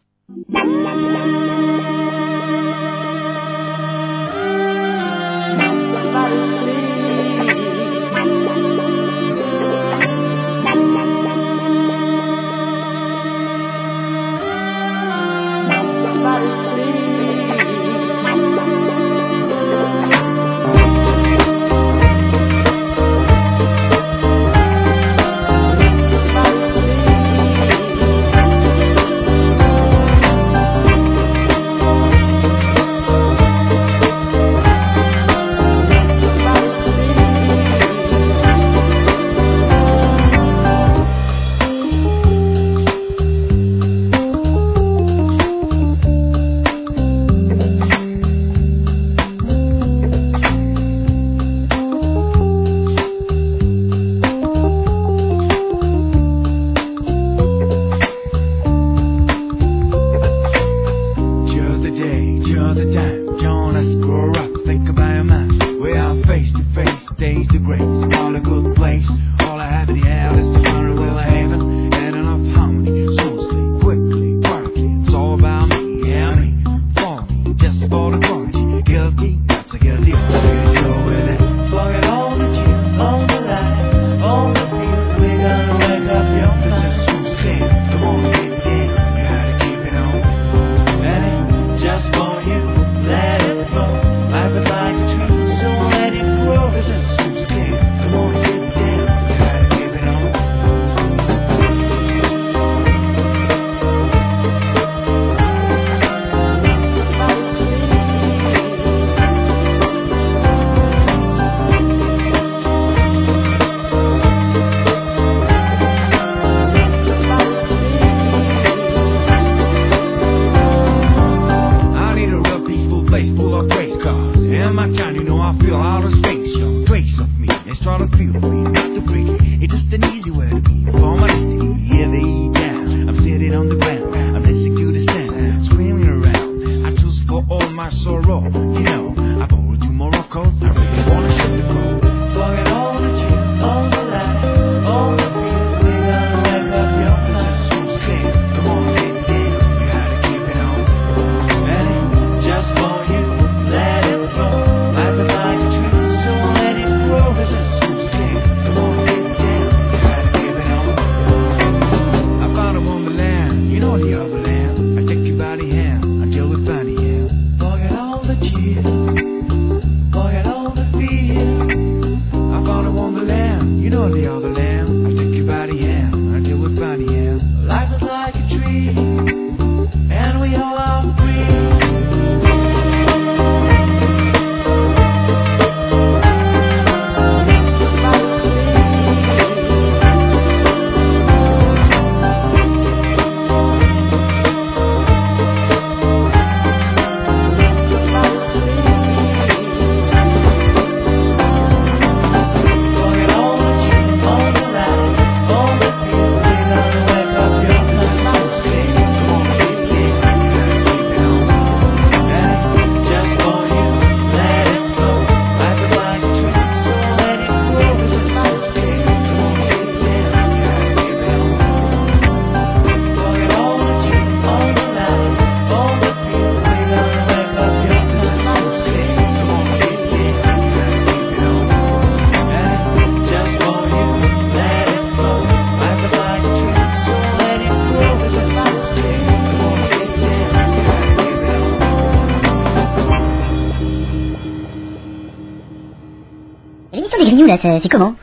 C'est 247.81 247.89
comment 247.89 248.15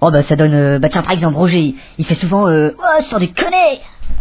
Oh, 0.00 0.10
bah, 0.12 0.22
ça 0.22 0.36
donne... 0.36 0.54
euh, 0.54 0.78
bah, 0.78 0.88
tiens, 0.88 1.02
par 1.02 1.12
exemple, 1.12 1.36
Roger, 1.36 1.74
il 1.98 2.04
fait 2.04 2.14
souvent... 2.14 2.48
Euh, 2.48 2.70
oh, 2.78 3.02
sans 3.02 3.18
déconner 3.18 3.80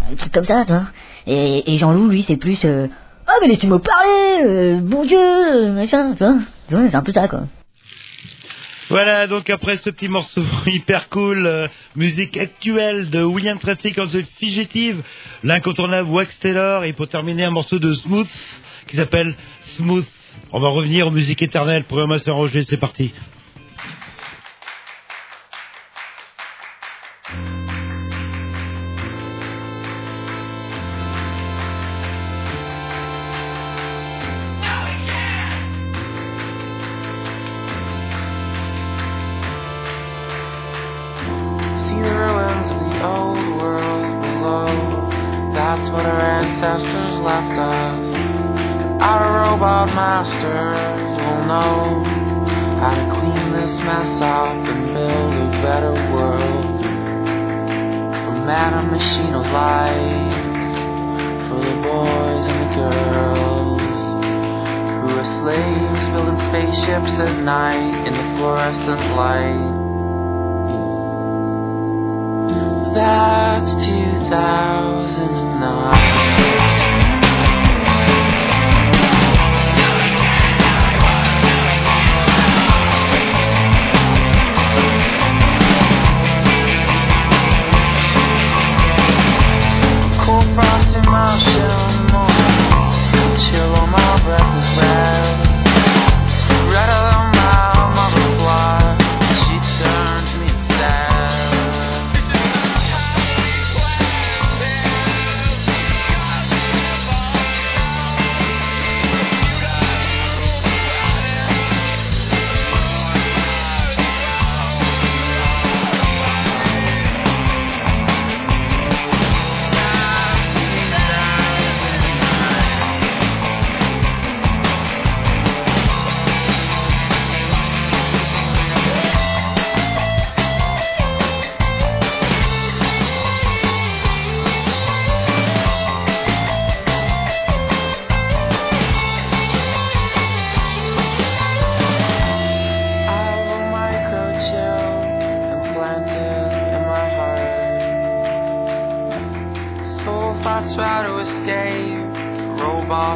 Des 0.10 0.16
trucs 0.16 0.32
comme 0.32 0.44
ça, 0.44 0.66
tu 0.66 0.72
vois. 0.72 0.88
Et, 1.28 1.72
et 1.72 1.78
Jean-Loup, 1.78 2.08
lui, 2.08 2.24
c'est 2.24 2.38
plus... 2.38 2.58
Euh, 2.66 2.88
oh, 3.28 3.32
mais 3.42 3.48
laissez-moi 3.48 3.80
parler, 3.80 4.80
bon 4.82 5.06
Dieu, 5.06 5.72
machin, 5.74 6.14
tu 6.18 6.24
vois. 6.24 6.38
C'est 6.70 6.96
un 6.96 7.04
peu 7.04 7.14
ça, 7.14 7.28
quoi. 7.28 7.42
Voilà, 8.90 9.28
donc 9.28 9.50
après 9.50 9.76
ce 9.76 9.90
petit 9.90 10.08
morceau 10.08 10.42
hyper 10.66 11.10
cool, 11.10 11.70
musique 11.98 12.38
actuelle 12.38 13.10
de 13.10 13.22
William 13.22 13.60
Traffic 13.60 14.00
en 14.00 14.08
The 14.08 14.24
Fugitive, 14.40 15.04
l'incontournable 15.44 16.10
Wax 16.10 16.40
Taylor, 16.40 16.86
et 16.86 16.94
pour 16.94 17.10
terminer 17.10 17.44
un 17.44 17.52
morceau 17.52 17.80
de 17.80 17.94
Smooth 17.94 18.28
qui 18.88 18.96
s'appelle 18.96 19.36
Smooth. 19.60 20.06
On 20.54 20.62
va 20.62 20.70
revenir 20.70 21.08
aux 21.08 21.12
musiques 21.12 21.42
éternelles, 21.42 21.84
programmation 21.84 22.34
Roger, 22.36 22.64
c'est 22.64 22.78
parti. 22.78 23.14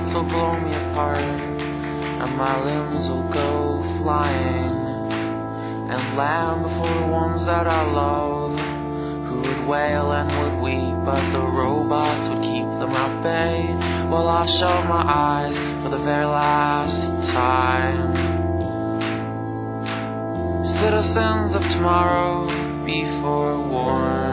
Robots 0.02 0.14
will 0.14 0.24
blow 0.24 0.60
me 0.60 0.74
apart, 0.74 1.24
and 1.24 2.38
my 2.38 2.64
limbs 2.64 3.10
will 3.10 3.30
go 3.32 3.84
flying 4.02 4.82
and 5.90 6.18
land 6.18 6.64
before 6.64 6.94
the 6.94 7.08
ones 7.08 7.46
that 7.46 7.68
I 7.68 7.84
love, 7.84 8.58
who 9.28 9.42
would 9.42 9.68
wail 9.68 10.12
and 10.12 10.30
would 10.40 10.62
weep, 10.62 11.06
but 11.06 11.32
the 11.32 11.42
robots 11.42 12.30
would 12.30 12.42
keep 12.42 12.66
them 12.80 12.92
at 12.92 13.22
bay 13.24 13.74
while 14.08 14.28
I 14.28 14.46
shut 14.46 14.86
my 14.86 15.04
eyes 15.06 15.56
for 15.84 15.90
the 15.90 16.04
very 16.04 16.26
last 16.26 17.30
time. 17.32 18.40
Citizens 20.66 21.56
of 21.56 21.62
tomorrow, 21.70 22.86
be 22.86 23.06
forewarned. 23.22 24.31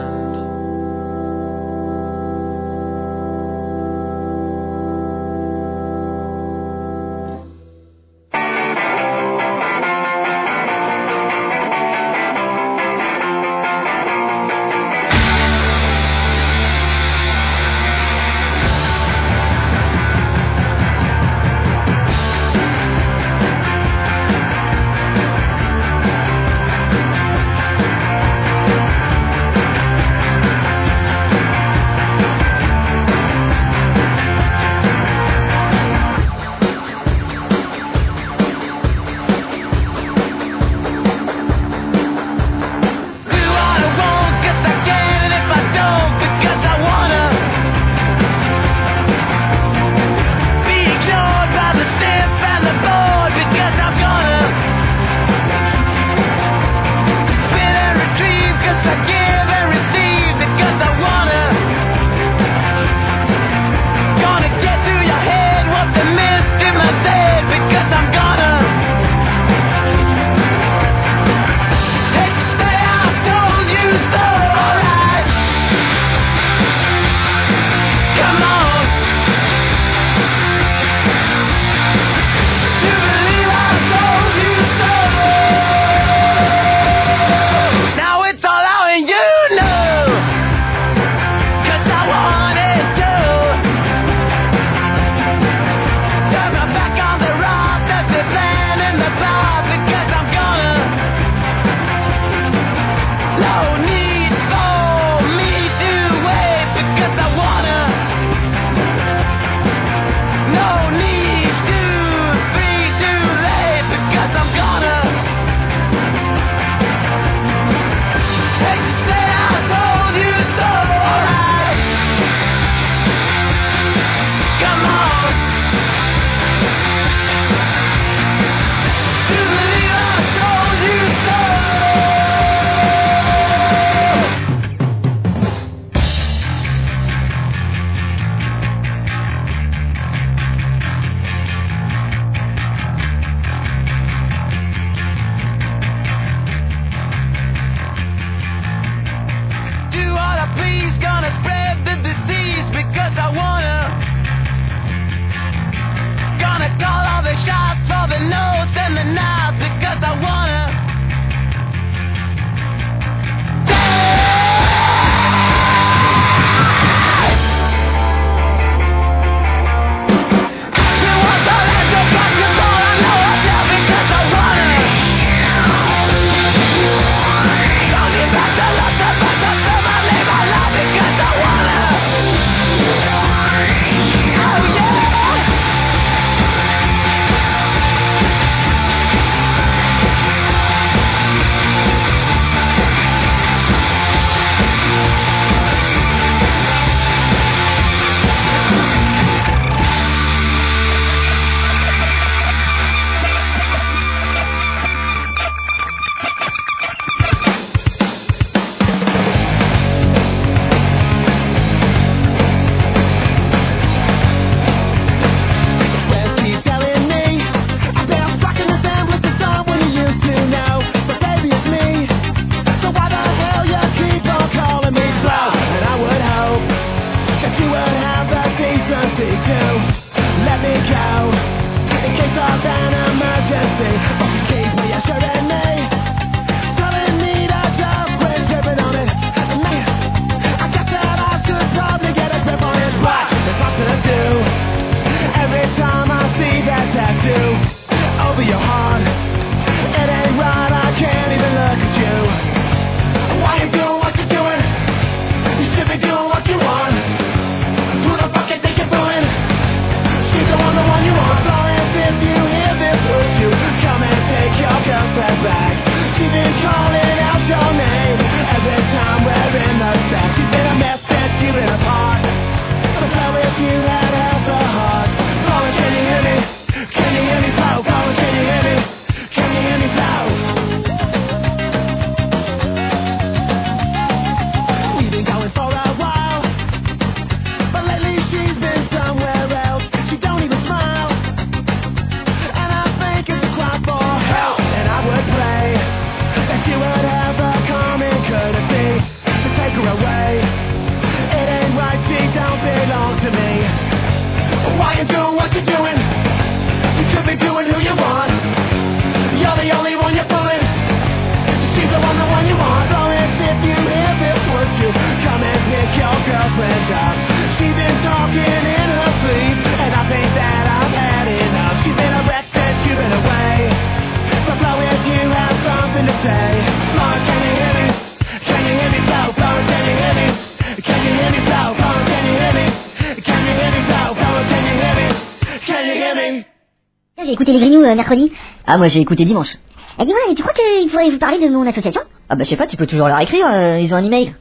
Écouté 337.39 337.53
les 337.53 337.59
Grignoux 337.59 337.83
euh, 337.85 337.95
mercredi. 337.95 338.33
Ah, 338.67 338.77
moi 338.77 338.89
j'ai 338.89 338.99
écouté 338.99 339.23
dimanche. 339.23 339.55
Et 339.97 340.03
dis-moi, 340.05 340.19
tu 340.35 340.41
crois 340.41 340.51
qu'il 340.53 340.89
faudrait 340.89 341.09
vous 341.09 341.19
parler 341.19 341.39
de 341.39 341.47
mon 341.47 341.65
association? 341.65 342.01
Ah 342.27 342.35
bah 342.35 342.43
je 342.43 342.49
sais 342.49 342.57
pas, 342.57 342.67
tu 342.67 342.75
peux 342.75 342.85
toujours 342.85 343.07
leur 343.07 343.19
écrire, 343.21 343.45
euh, 343.49 343.79
ils 343.79 343.93
ont 343.93 343.97
un 343.97 344.03
email. 344.03 344.35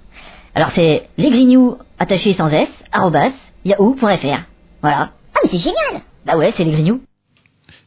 Alors 0.56 0.70
c'est 0.74 1.08
lesgrignoux 1.16 1.76
attaché 2.00 2.32
sans 2.34 2.48
s, 2.48 2.68
arrobas, 2.90 3.30
yahoo.fr. 3.64 4.40
Voilà. 4.82 5.10
Ah 5.32 5.38
mais 5.44 5.50
c'est 5.52 5.58
génial 5.58 6.02
Bah 6.26 6.36
ouais, 6.36 6.52
c'est 6.56 6.64
les 6.64 6.72
Grignoux. 6.72 7.00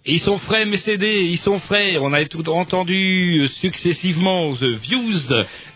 Ils 0.04 0.20
sont 0.20 0.40
frais, 0.40 0.66
mes 0.66 0.78
CD, 0.78 1.26
ils 1.26 1.38
sont 1.38 1.60
frais. 1.60 1.98
On 2.00 2.12
a 2.14 2.26
tout 2.26 2.50
entendu 2.50 3.42
euh, 3.44 3.48
successivement 3.48 4.54
The 4.56 4.64
Views, 4.64 5.28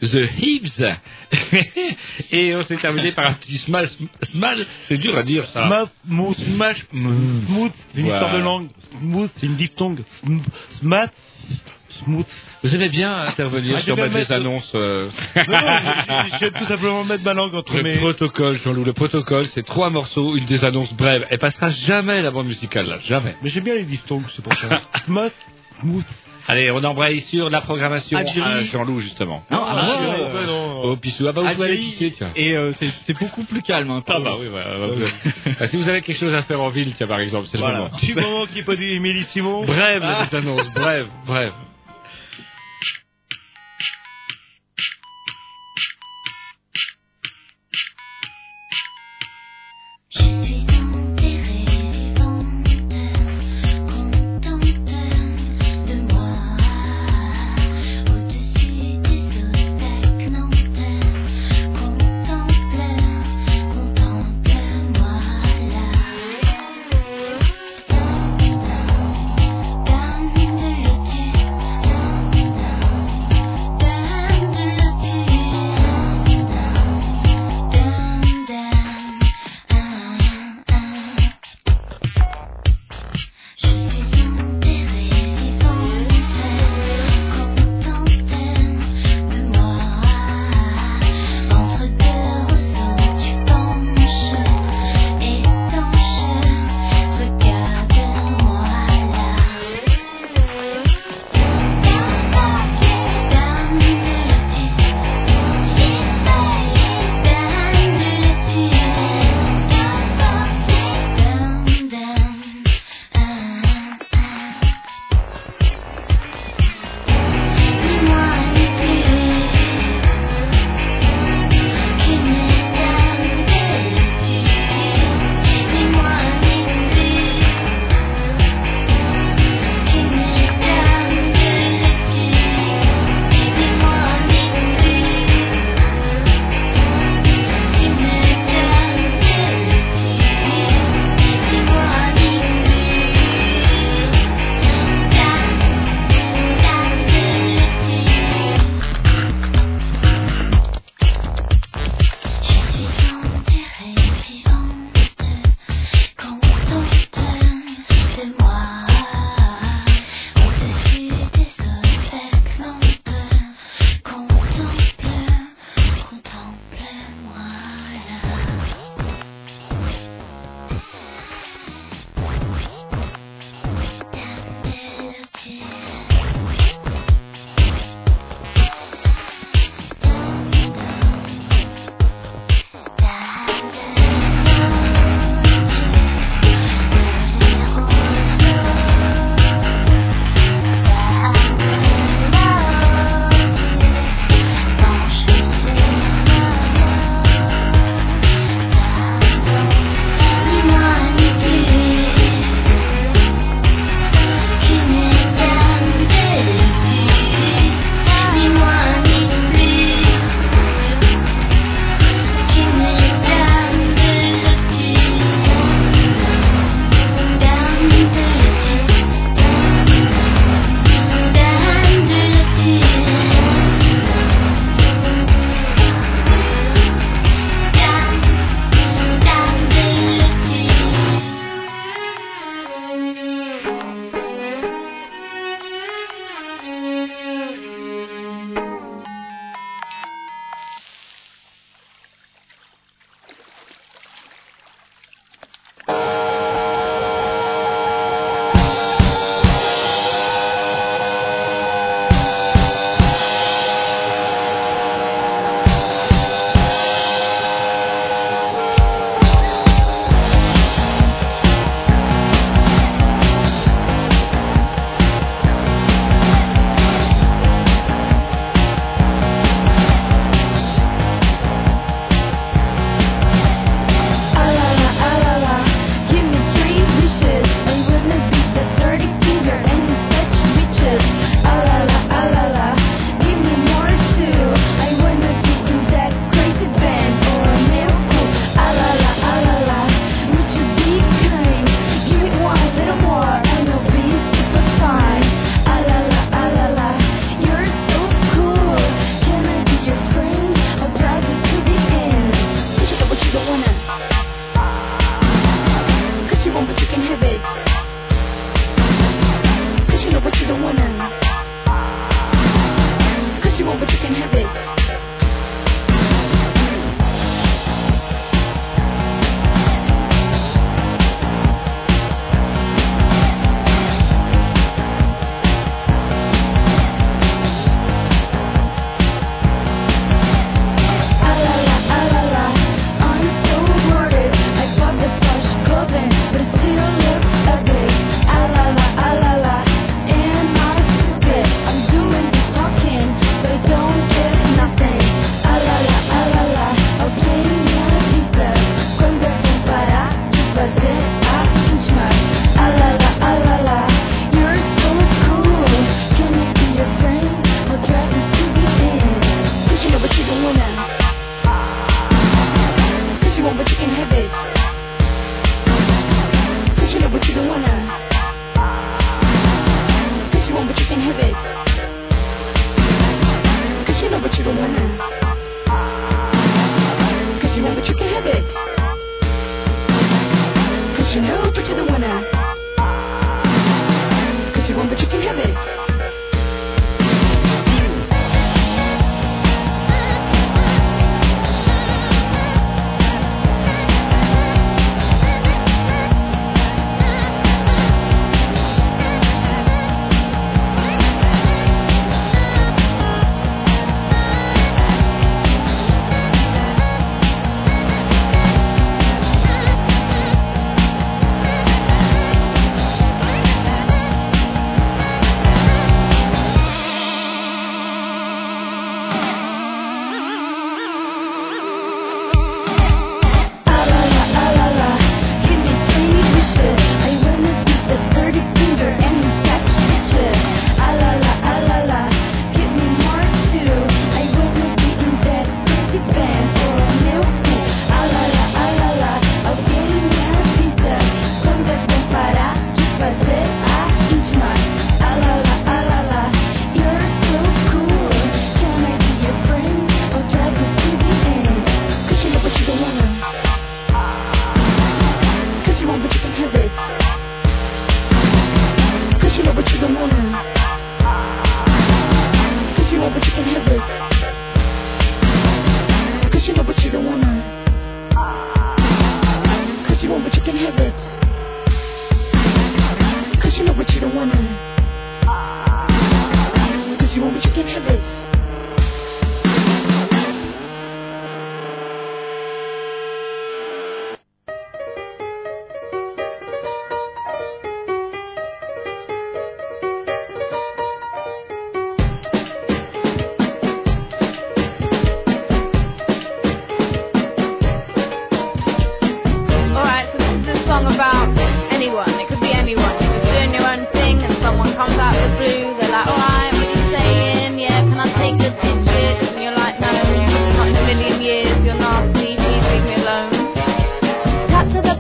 The 0.02 0.16
Hives. 0.42 0.98
Et 2.32 2.56
on 2.56 2.64
s'est 2.64 2.78
terminé 2.78 3.12
par 3.12 3.28
un 3.30 3.34
petit 3.34 3.58
smash, 3.58 3.90
smash, 4.24 4.60
c'est 4.84 4.98
dur 4.98 5.16
à 5.16 5.22
dire 5.24 5.46
ça. 5.46 5.68
Smash, 5.68 5.90
smooth, 6.08 6.38
smash, 6.40 6.86
smooth, 6.92 7.72
c'est 7.94 8.00
une 8.00 8.08
histoire 8.08 8.34
de 8.34 8.42
langue. 8.42 8.68
Smooth, 9.00 9.30
c'est 9.36 9.46
une 9.46 9.56
diphtongue. 9.58 10.00
Sm- 10.26 10.42
Smash, 10.70 11.10
smooth. 12.04 12.26
Vous 12.64 12.76
aimez 12.76 12.90
bien 12.90 13.16
intervenir 13.28 13.76
Ah, 13.78 13.82
sur 13.82 13.96
bien 13.96 14.08
des 14.08 14.14
mettre- 14.16 14.32
annonces. 14.32 14.72
euh. 14.76 15.10
Non, 15.36 15.44
non, 15.48 16.20
je, 16.34 16.46
vais 16.46 16.52
tout 16.52 16.66
simplement 16.66 17.04
mettre 17.04 17.24
ma 17.24 17.34
langue 17.34 17.54
entre 17.56 17.78
Le 17.78 17.84
mes... 17.84 17.96
protocole, 17.98 18.58
Jean-Loup, 18.64 18.84
le 18.84 18.94
protocole, 18.94 19.48
c'est 19.48 19.64
trois 19.64 19.90
morceaux, 19.90 20.36
une 20.36 20.46
des 20.46 20.64
annonces 20.66 20.94
brèves. 20.94 21.26
Elle 21.30 21.40
passera 21.40 21.70
jamais 21.70 22.22
la 22.22 22.32
bande 22.32 22.48
musicale, 22.48 22.88
là, 22.88 22.98
jamais. 23.06 23.36
Mais 23.42 23.50
j'aime 23.50 23.64
bien 23.64 23.76
les 23.76 23.84
diphtongues, 23.84 24.24
c'est 24.36 24.42
pour 24.44 24.54
ça. 24.54 24.82
Smash, 25.06 25.32
smooth. 25.82 26.04
Allez, 26.48 26.70
on 26.70 26.84
embraye 26.84 27.22
sur 27.22 27.50
la 27.50 27.60
programmation 27.62 28.20
à 28.20 28.62
Jean-Loup, 28.62 29.00
justement. 29.00 29.44
Non, 29.50 29.58
ah, 29.64 29.68
ah, 29.68 29.76
bah, 29.76 30.10
ouais, 30.12 30.40
ouais, 30.42 30.46
non. 30.46 30.82
Oh, 30.84 30.96
Pissou, 30.96 31.26
ah 31.28 31.32
bah, 31.32 31.42
vous 31.42 31.56
pouvez 31.56 31.76
pisser, 31.78 32.12
tiens. 32.12 32.30
Et 32.36 32.56
euh, 32.56 32.72
c'est 33.02 33.18
beaucoup 33.18 33.44
plus 33.46 33.64
calme. 33.64 33.90
Hein, 33.90 34.04
Ah 34.08 34.20
bah 34.20 34.36
oui, 34.40 34.46
voilà. 34.48 34.76
Ah, 35.60 35.66
si 35.66 35.76
vous 35.78 35.90
avez 35.90 36.02
quelque 36.02 36.20
chose 36.20 36.36
à 36.36 36.44
faire 36.44 36.62
en 36.62 36.70
ville, 36.70 36.94
tiens, 36.96 37.08
par 37.08 37.20
exemple, 37.20 37.48
c'est 37.52 37.58
Voilà. 37.58 37.78
le 37.78 37.84
moment. 37.86 37.98
Du 37.98 38.14
moment 38.14 38.46
qu'il 38.46 38.58
n'y 38.58 38.62
a 38.62 38.66
pas 38.66 38.76
du 38.76 38.92
Emilissimo. 38.92 39.64
Bref, 39.66 40.04
Ah. 40.04 40.16
cette 40.26 40.36
annonce, 40.36 40.70
bref, 40.76 41.08
bref. 41.26 41.52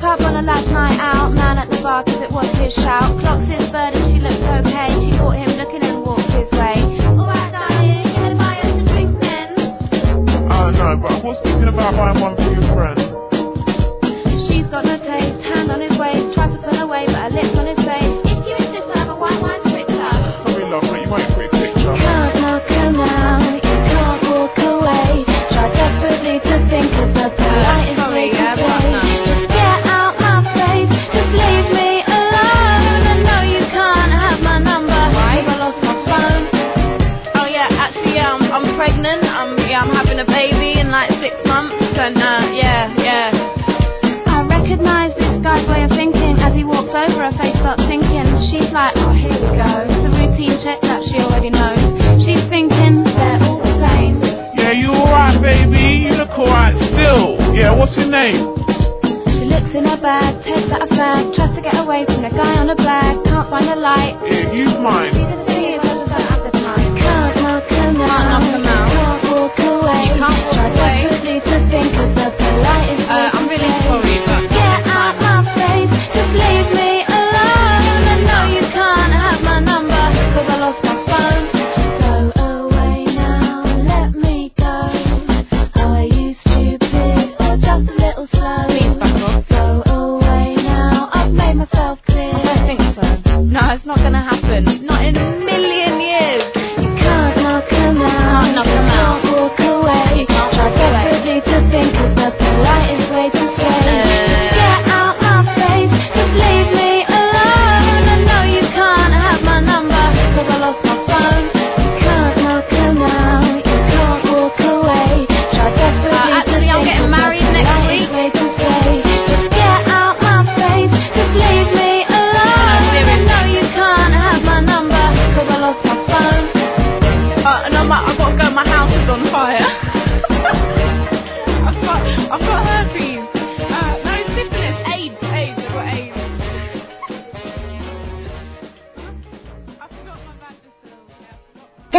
pub 0.06 0.22
on 0.22 0.36
a 0.36 0.41
last 0.44 0.68
night 0.68 0.99
out, 0.99 1.34
man 1.34 1.57
at 1.57 1.68
the 1.68 1.82
bar 1.82 2.03
cause 2.03 2.22
it 2.22 2.32
was 2.32 2.45
his 2.60 2.72
shout. 2.73 3.19
Clocks 3.22 3.48
his 3.48 3.68
bird 3.72 4.05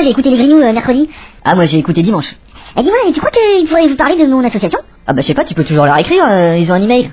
j'ai 0.07 0.13
écouté 0.13 0.31
les 0.31 0.37
Grignoux 0.37 0.61
euh, 0.61 0.73
mercredi. 0.73 1.09
Ah, 1.43 1.57
moi 1.57 1.67
j'ai 1.67 1.79
écouté 1.79 2.01
dimanche. 2.03 2.37
Eh, 2.77 2.83
dis-moi, 2.83 2.99
tu 3.13 3.19
crois 3.19 3.31
qu'il 3.31 3.67
faudrait 3.67 3.89
vous 3.89 3.97
parler 3.97 4.17
de 4.17 4.27
mon 4.31 4.45
association? 4.45 4.79
Ah, 5.07 5.13
bah 5.13 5.23
je 5.23 5.27
sais 5.27 5.35
pas, 5.35 5.45
tu 5.45 5.55
peux 5.55 5.65
toujours 5.65 5.85
leur 5.85 5.99
écrire, 5.99 6.25
euh, 6.29 6.57
ils 6.57 6.71
ont 6.71 6.75
un 6.75 6.83
email. 6.83 7.11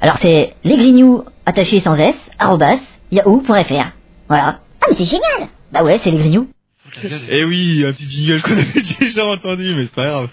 Alors 0.00 0.18
c'est 0.20 0.54
lesgrignoux, 0.64 1.22
attaché 1.46 1.78
sans 1.80 1.94
S, 1.94 2.16
arrobas, 2.40 2.78
yahoo.fr. 3.12 3.92
Voilà. 4.28 4.60
Ah, 4.80 4.86
mais 4.90 4.96
c'est 4.96 5.04
génial 5.04 5.48
Bah 5.72 5.84
ouais, 5.84 6.00
c'est 6.02 6.10
les 6.10 6.18
Grignoux. 6.18 6.48
Eh 7.30 7.44
oui, 7.44 7.84
un 7.86 7.92
petit 7.92 8.10
jingle 8.10 8.42
qu'on 8.42 8.52
avait 8.52 8.82
déjà 9.00 9.26
entendu, 9.26 9.74
mais 9.76 9.84
c'est 9.84 9.94
pas 9.94 10.08
grave. 10.08 10.28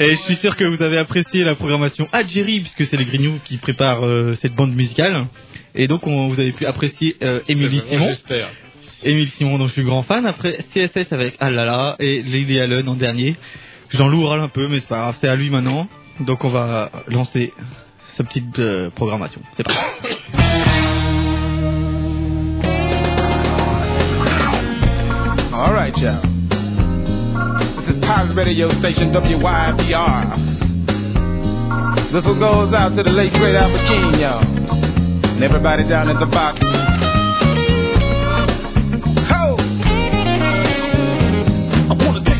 Et 0.00 0.10
je 0.10 0.20
suis 0.20 0.34
sûr 0.36 0.56
que 0.56 0.64
vous 0.64 0.82
avez 0.82 0.98
apprécié 0.98 1.44
la 1.44 1.54
programmation 1.54 2.08
Algérie, 2.12 2.60
puisque 2.60 2.84
c'est 2.86 2.96
les 2.96 3.04
Grignoux 3.04 3.38
qui 3.44 3.58
préparent 3.58 4.04
euh, 4.04 4.34
cette 4.34 4.54
bande 4.54 4.74
musicale. 4.74 5.26
Et 5.74 5.86
donc, 5.86 6.06
on, 6.06 6.28
vous 6.28 6.40
avez 6.40 6.52
pu 6.52 6.64
apprécier 6.66 7.16
euh, 7.22 7.40
Émilie 7.48 7.80
Simon. 7.80 8.08
J'espère. 8.08 8.48
Émile 9.06 9.28
Simon, 9.28 9.58
dont 9.58 9.68
je 9.68 9.72
suis 9.72 9.84
grand 9.84 10.02
fan. 10.02 10.26
Après, 10.26 10.58
CSS 10.74 11.12
avec 11.12 11.36
Alala 11.40 11.94
et 12.00 12.22
Lily 12.22 12.60
Allen 12.60 12.88
en 12.88 12.94
dernier. 12.94 13.36
J'en 13.90 14.08
râle 14.26 14.40
un 14.40 14.48
peu, 14.48 14.66
mais 14.68 14.80
c'est 14.80 14.88
pas 14.88 14.98
grave, 14.98 15.16
c'est 15.20 15.28
à 15.28 15.36
lui 15.36 15.48
maintenant. 15.48 15.86
Donc, 16.20 16.44
on 16.44 16.48
va 16.48 16.90
lancer 17.06 17.52
sa 18.14 18.24
petite 18.24 18.58
euh, 18.58 18.90
programmation. 18.90 19.40
C'est 19.56 19.62
parti. 19.62 19.80
All 25.52 25.72
right, 25.72 25.96
y'all. 25.98 26.20
This 27.78 27.88
is 27.90 28.00
Pirate 28.00 28.36
Radio 28.36 28.70
Station 28.80 29.12
WYBR. 29.12 30.56
This 32.12 32.24
one 32.24 32.38
goes 32.40 32.74
out 32.74 32.96
to 32.96 33.02
the 33.02 33.10
late 33.10 33.32
great 33.34 33.54
Albert 33.54 33.86
King, 33.86 34.20
y'all. 34.20 34.42
And 34.42 35.44
everybody 35.44 35.84
down 35.84 36.08
at 36.08 36.18
the 36.18 36.26
box. 36.26 37.15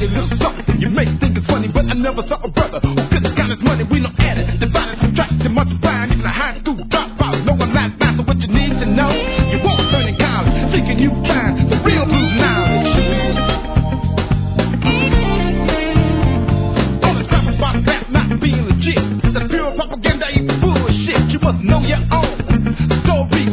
A 0.06 0.20
little 0.20 0.38
something. 0.38 0.80
You 0.80 0.90
may 0.90 1.04
think 1.18 1.36
it's 1.36 1.46
funny, 1.46 1.68
but 1.68 1.86
I 1.86 1.94
never 1.94 2.22
saw 2.22 2.38
a 2.42 2.48
brother 2.48 2.80
who 2.80 2.94
could 2.94 3.36
got 3.36 3.50
his 3.50 3.60
money. 3.60 3.84
We 3.84 4.00
don't 4.00 4.18
add 4.20 4.38
it, 4.38 4.60
divide 4.60 4.94
it, 4.94 4.98
subtract 5.00 5.44
it, 5.44 5.48
multiply 5.48 6.04
it. 6.04 6.12
Even 6.12 6.26
a 6.26 6.30
high 6.30 6.58
school 6.58 6.76
dropout. 6.76 7.44
No, 7.44 7.52
I'm 7.52 7.72
not 7.74 7.98
master. 7.98 8.22
What 8.22 8.38
you 8.38 8.48
need 8.48 8.78
to 8.78 8.86
know, 8.86 9.10
you 9.50 9.58
won't 9.64 9.80
learn 9.92 10.08
in 10.08 10.16
college. 10.16 10.70
Thinking 10.72 10.98
you 10.98 11.10
find 11.26 11.70
the 11.70 11.76
real 11.82 12.06
blue 12.06 12.30
knowledge. 12.38 12.94
All 17.02 17.14
this 17.14 17.26
crap 17.26 17.46
about 17.54 17.86
rap 17.86 18.10
not 18.10 18.40
being 18.40 18.64
legit. 18.66 19.02
That's 19.34 19.48
pure 19.52 19.74
propaganda, 19.74 20.26
you 20.32 20.46
bullshit. 20.60 21.30
You 21.32 21.38
must 21.40 21.62
know 21.64 21.80
your 21.80 22.02
own 22.12 22.76
story, 23.02 23.44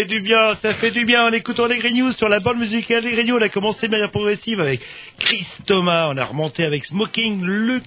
fait 0.00 0.06
du 0.06 0.20
bien, 0.20 0.54
ça 0.54 0.72
fait 0.72 0.90
du 0.92 1.04
bien 1.04 1.26
en 1.26 1.32
écoutant 1.32 1.66
les 1.66 1.76
Green 1.76 2.10
sur 2.12 2.30
la 2.30 2.40
bande 2.40 2.56
musicale 2.56 3.02
des 3.02 3.12
Green. 3.12 3.32
On 3.32 3.42
a 3.42 3.50
commencé 3.50 3.86
de 3.86 3.92
manière 3.92 4.10
progressive 4.10 4.58
avec 4.58 4.80
Chris 5.18 5.46
Thomas, 5.66 6.08
on 6.10 6.16
a 6.16 6.24
remonté 6.24 6.64
avec 6.64 6.86
Smoking, 6.86 7.42
le 7.42 7.82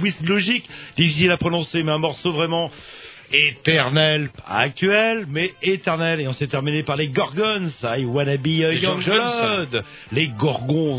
with 0.00 0.20
Logic, 0.26 0.68
difficile 0.96 1.30
à 1.30 1.36
prononcer, 1.36 1.84
mais 1.84 1.92
un 1.92 1.98
morceau 1.98 2.32
vraiment 2.32 2.72
éternel, 3.32 4.30
pas 4.30 4.54
actuel, 4.54 5.26
mais 5.28 5.52
éternel. 5.62 6.20
Et 6.20 6.28
on 6.28 6.32
s'est 6.32 6.46
terminé 6.46 6.82
par 6.82 6.96
les 6.96 7.08
Gorgons, 7.08 7.68
I 7.82 8.04
Wanna 8.04 8.36
Be 8.36 8.46
a 8.64 8.70
Les 8.72 8.80
Young 8.82 9.02
Gorgons. 9.04 9.66
Blood, 9.70 9.84
les 10.12 10.28
Gorgons. 10.28 10.98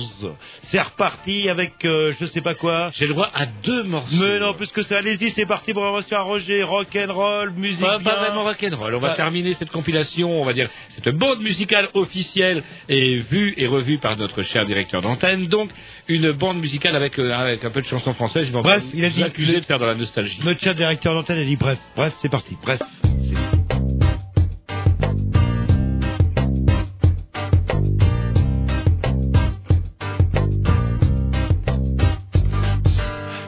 C'est 0.64 0.82
reparti 0.82 1.50
avec 1.50 1.74
euh, 1.86 2.14
je 2.20 2.26
sais 2.26 2.42
pas 2.42 2.54
quoi. 2.56 2.92
J'ai 2.94 3.08
le 3.08 3.14
droit 3.14 3.30
à 3.34 3.46
deux 3.46 3.84
morceaux. 3.84 4.16
Mais 4.24 4.40
non, 4.40 4.54
plus 4.54 4.68
que 4.68 4.84
ça, 4.84 4.98
allez-y, 4.98 5.30
c'est 5.32 5.46
parti 5.46 5.74
pour 5.74 5.86
un 5.86 6.00
à 6.12 6.22
Roger, 6.22 6.64
rock 6.64 6.88
and 6.96 7.12
roll, 7.14 7.52
musique. 7.52 7.80
Pas, 7.82 8.00
pas 8.00 8.16
vraiment 8.18 8.44
rock'n'roll. 8.44 8.96
On 8.96 9.00
va 9.00 9.10
Pas- 9.10 9.16
terminer 9.16 9.54
cette 9.54 9.70
compilation, 9.72 10.30
on 10.42 10.46
va 10.46 10.54
dire, 10.54 10.70
cette 10.90 11.10
bande 11.16 11.42
musicale 11.42 11.90
officielle 11.94 12.64
et 12.88 13.18
vue 13.18 13.54
et 13.58 13.68
revue 13.68 13.98
par 14.00 14.18
notre 14.18 14.44
cher 14.44 14.66
directeur 14.66 15.02
d'antenne. 15.02 15.48
Donc, 15.48 15.70
une 16.08 16.32
bande 16.32 16.60
musicale 16.60 16.96
avec, 16.96 17.18
euh, 17.20 17.32
avec 17.34 17.64
un 17.66 17.70
peu 17.70 17.82
de 17.82 17.86
chansons 17.88 18.14
françaises. 18.14 18.48
Je 18.48 18.52
Bref, 18.52 18.84
il 18.94 19.06
a 19.06 19.10
dit- 19.10 19.24
accuser 19.24 19.60
de 19.60 19.66
faire 19.66 19.80
de 19.80 19.86
la 19.86 19.96
nostalgie. 19.96 20.40
Notre 20.44 20.62
chat 20.62 20.74
directeur 20.74 21.14
d'antenne 21.14 21.40
a 21.40 21.44
dit 21.46 21.56
bref, 21.58 21.78
bref, 21.96 22.14
c'est 22.22 22.30
parti, 22.30 22.58
bref. 22.62 22.82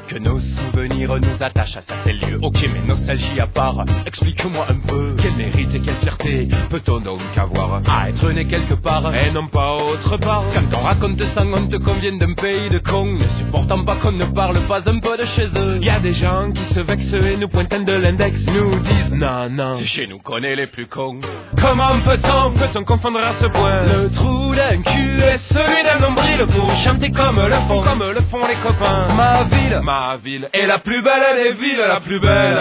Que 0.08 0.18
nos 0.18 0.40
souvenirs 0.40 1.20
nous 1.20 1.31
attachent 1.42 1.78
à 1.78 1.82
certains 1.82 2.14
lieux. 2.14 2.40
Ok, 2.42 2.60
mais 2.74 2.88
nostalgie 2.88 3.40
à 3.40 3.48
part, 3.48 3.86
explique-moi 4.06 4.66
un 4.70 4.88
peu. 4.88 5.16
Quel 5.22 5.34
mérite 5.34 5.74
et 5.76 5.82
quelle 5.82 5.96
fierté 5.96 6.48
peut-on 6.70 7.00
donc 7.00 7.22
avoir 7.38 7.82
à 7.88 8.10
être 8.10 8.30
né 8.32 8.46
quelque 8.46 8.74
part 8.74 9.14
et 9.16 9.32
non 9.32 9.48
pas 9.48 9.74
autre 9.74 10.18
part? 10.18 10.44
Quand 10.54 10.78
on 10.78 10.82
raconte 10.84 11.22
sans 11.36 11.46
honte 11.54 11.78
qu'on 11.80 11.94
vient 11.94 12.18
d'un 12.18 12.34
pays 12.34 12.70
de 12.70 12.80
cons, 12.80 13.06
ne 13.06 13.28
supportant 13.38 13.84
pas 13.84 13.96
qu'on 13.96 14.12
ne 14.12 14.26
parle 14.26 14.60
pas 14.68 14.80
un 14.90 15.00
peu 15.00 15.18
de 15.18 15.26
chez 15.26 15.48
eux. 15.56 15.80
Y 15.82 15.90
a 15.90 16.00
des 16.00 16.14
gens 16.14 16.52
qui 16.52 16.74
se 16.74 16.80
vexent 16.80 17.14
et 17.14 17.38
nous 17.38 17.48
pointent 17.48 17.86
de 17.86 17.94
l'index, 17.94 18.46
nous 18.48 18.80
disent 18.80 19.14
non, 19.14 19.50
non, 19.50 19.74
c'est 19.76 19.86
chez 19.86 20.08
nous 20.08 20.20
qu'on 20.20 20.42
est 20.44 20.56
les 20.56 20.68
plus 20.68 20.88
cons. 20.88 21.20
Comment 21.60 22.00
peut-on, 22.04 22.52
peut-on 22.52 22.84
confondre 22.84 23.20
à 23.20 23.34
ce 23.40 23.46
point? 23.46 23.82
Le 23.84 24.10
trou 24.10 24.56
d'un 24.56 24.82
cul 24.82 25.20
et 25.22 25.38
celui 25.54 25.84
d'un 25.84 26.00
nombril 26.08 26.46
pour 26.48 26.74
chanter 26.76 27.12
comme 27.12 27.40
le 27.40 27.56
font, 27.68 27.82
comme 27.82 28.04
le 28.04 28.22
font 28.22 28.48
les 28.48 28.56
copains. 28.56 29.14
Ma 29.16 29.44
ville, 29.44 29.80
ma 29.84 30.18
ville 30.18 30.50
est 30.54 30.66
la 30.66 30.80
plus 30.80 31.02
belle 31.02 31.24
des 31.36 31.52
villes, 31.54 31.84
la 31.88 32.00
plus 32.00 32.20
belle 32.20 32.58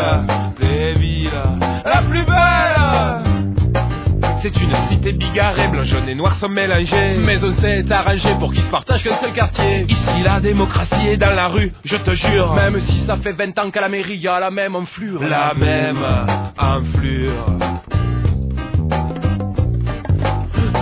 des 0.61 0.93
villes, 0.93 1.31
la 1.85 2.03
plus 2.03 2.25
belle. 2.25 3.31
C'est 4.43 4.57
une 4.59 4.75
cité 4.89 5.13
bigarrée, 5.13 5.69
blanc, 5.69 5.83
jaune 5.83 6.09
et 6.09 6.15
noir 6.15 6.35
sont 6.35 6.49
mélangés. 6.49 7.17
Mais 7.19 7.43
on 7.45 7.53
s'est 7.53 7.85
arrangé 7.91 8.35
pour 8.39 8.53
qu'ils 8.53 8.63
se 8.63 8.71
partagent 8.71 9.05
qu'un 9.05 9.17
seul 9.17 9.33
quartier. 9.33 9.85
Ici, 9.89 10.23
la 10.25 10.41
démocratie 10.41 11.09
est 11.09 11.19
dans 11.19 11.35
la 11.35 11.49
rue, 11.49 11.73
je 11.85 11.97
te 11.97 12.13
jure. 12.13 12.55
Même 12.55 12.81
si 12.81 12.99
ça 13.01 13.17
fait 13.17 13.33
20 13.33 13.59
ans 13.59 13.71
qu'à 13.71 13.83
la 13.83 13.89
mairie, 13.89 14.17
y 14.17 14.29
a 14.29 14.41
la 14.41 14.51
même 14.51 14.77
enflure. 14.77 15.23
La 15.23 15.53
même 15.55 15.99
enflure. 16.59 17.59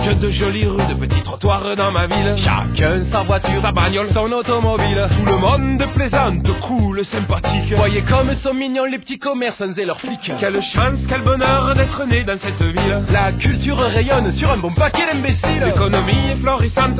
De 0.09 0.29
jolies 0.29 0.65
rues, 0.65 0.85
de 0.87 0.95
petits 0.95 1.21
trottoirs 1.21 1.75
dans 1.77 1.91
ma 1.91 2.07
ville. 2.07 2.33
Chacun 2.35 3.03
sa 3.03 3.21
voiture, 3.21 3.61
sa 3.61 3.71
bagnole, 3.71 4.07
son 4.07 4.31
automobile. 4.31 5.07
Tout 5.15 5.25
le 5.25 5.37
monde 5.37 5.85
plaisante, 5.93 6.47
cool, 6.61 7.05
sympathique. 7.05 7.73
Voyez 7.77 8.01
comme 8.01 8.33
sont 8.33 8.53
mignons 8.53 8.85
les 8.85 8.97
petits 8.97 9.19
commerçants 9.19 9.71
et 9.77 9.85
leurs 9.85 9.99
flics. 9.99 10.31
Quelle 10.39 10.61
chance, 10.61 10.99
quel 11.07 11.21
bonheur 11.21 11.75
d'être 11.75 12.05
né 12.05 12.23
dans 12.23 12.37
cette 12.37 12.61
ville. 12.61 13.03
La 13.11 13.31
culture 13.33 13.77
rayonne 13.77 14.31
sur 14.31 14.49
un 14.51 14.57
bon 14.57 14.73
paquet 14.73 15.05
d'imbéciles. 15.13 15.63
L'économie 15.63 16.31
est 16.31 16.41
florissante, 16.41 16.99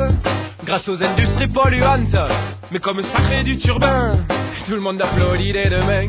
grâce 0.64 0.88
aux 0.88 1.02
industries 1.02 1.48
polluantes. 1.48 2.16
Mais 2.70 2.78
comme 2.78 3.02
ça 3.02 3.18
crée 3.18 3.42
du 3.42 3.58
turbin, 3.58 4.18
tout 4.66 4.72
le 4.72 4.80
monde 4.80 5.02
applaudit 5.02 5.52
dès 5.52 5.68
demain. 5.68 6.08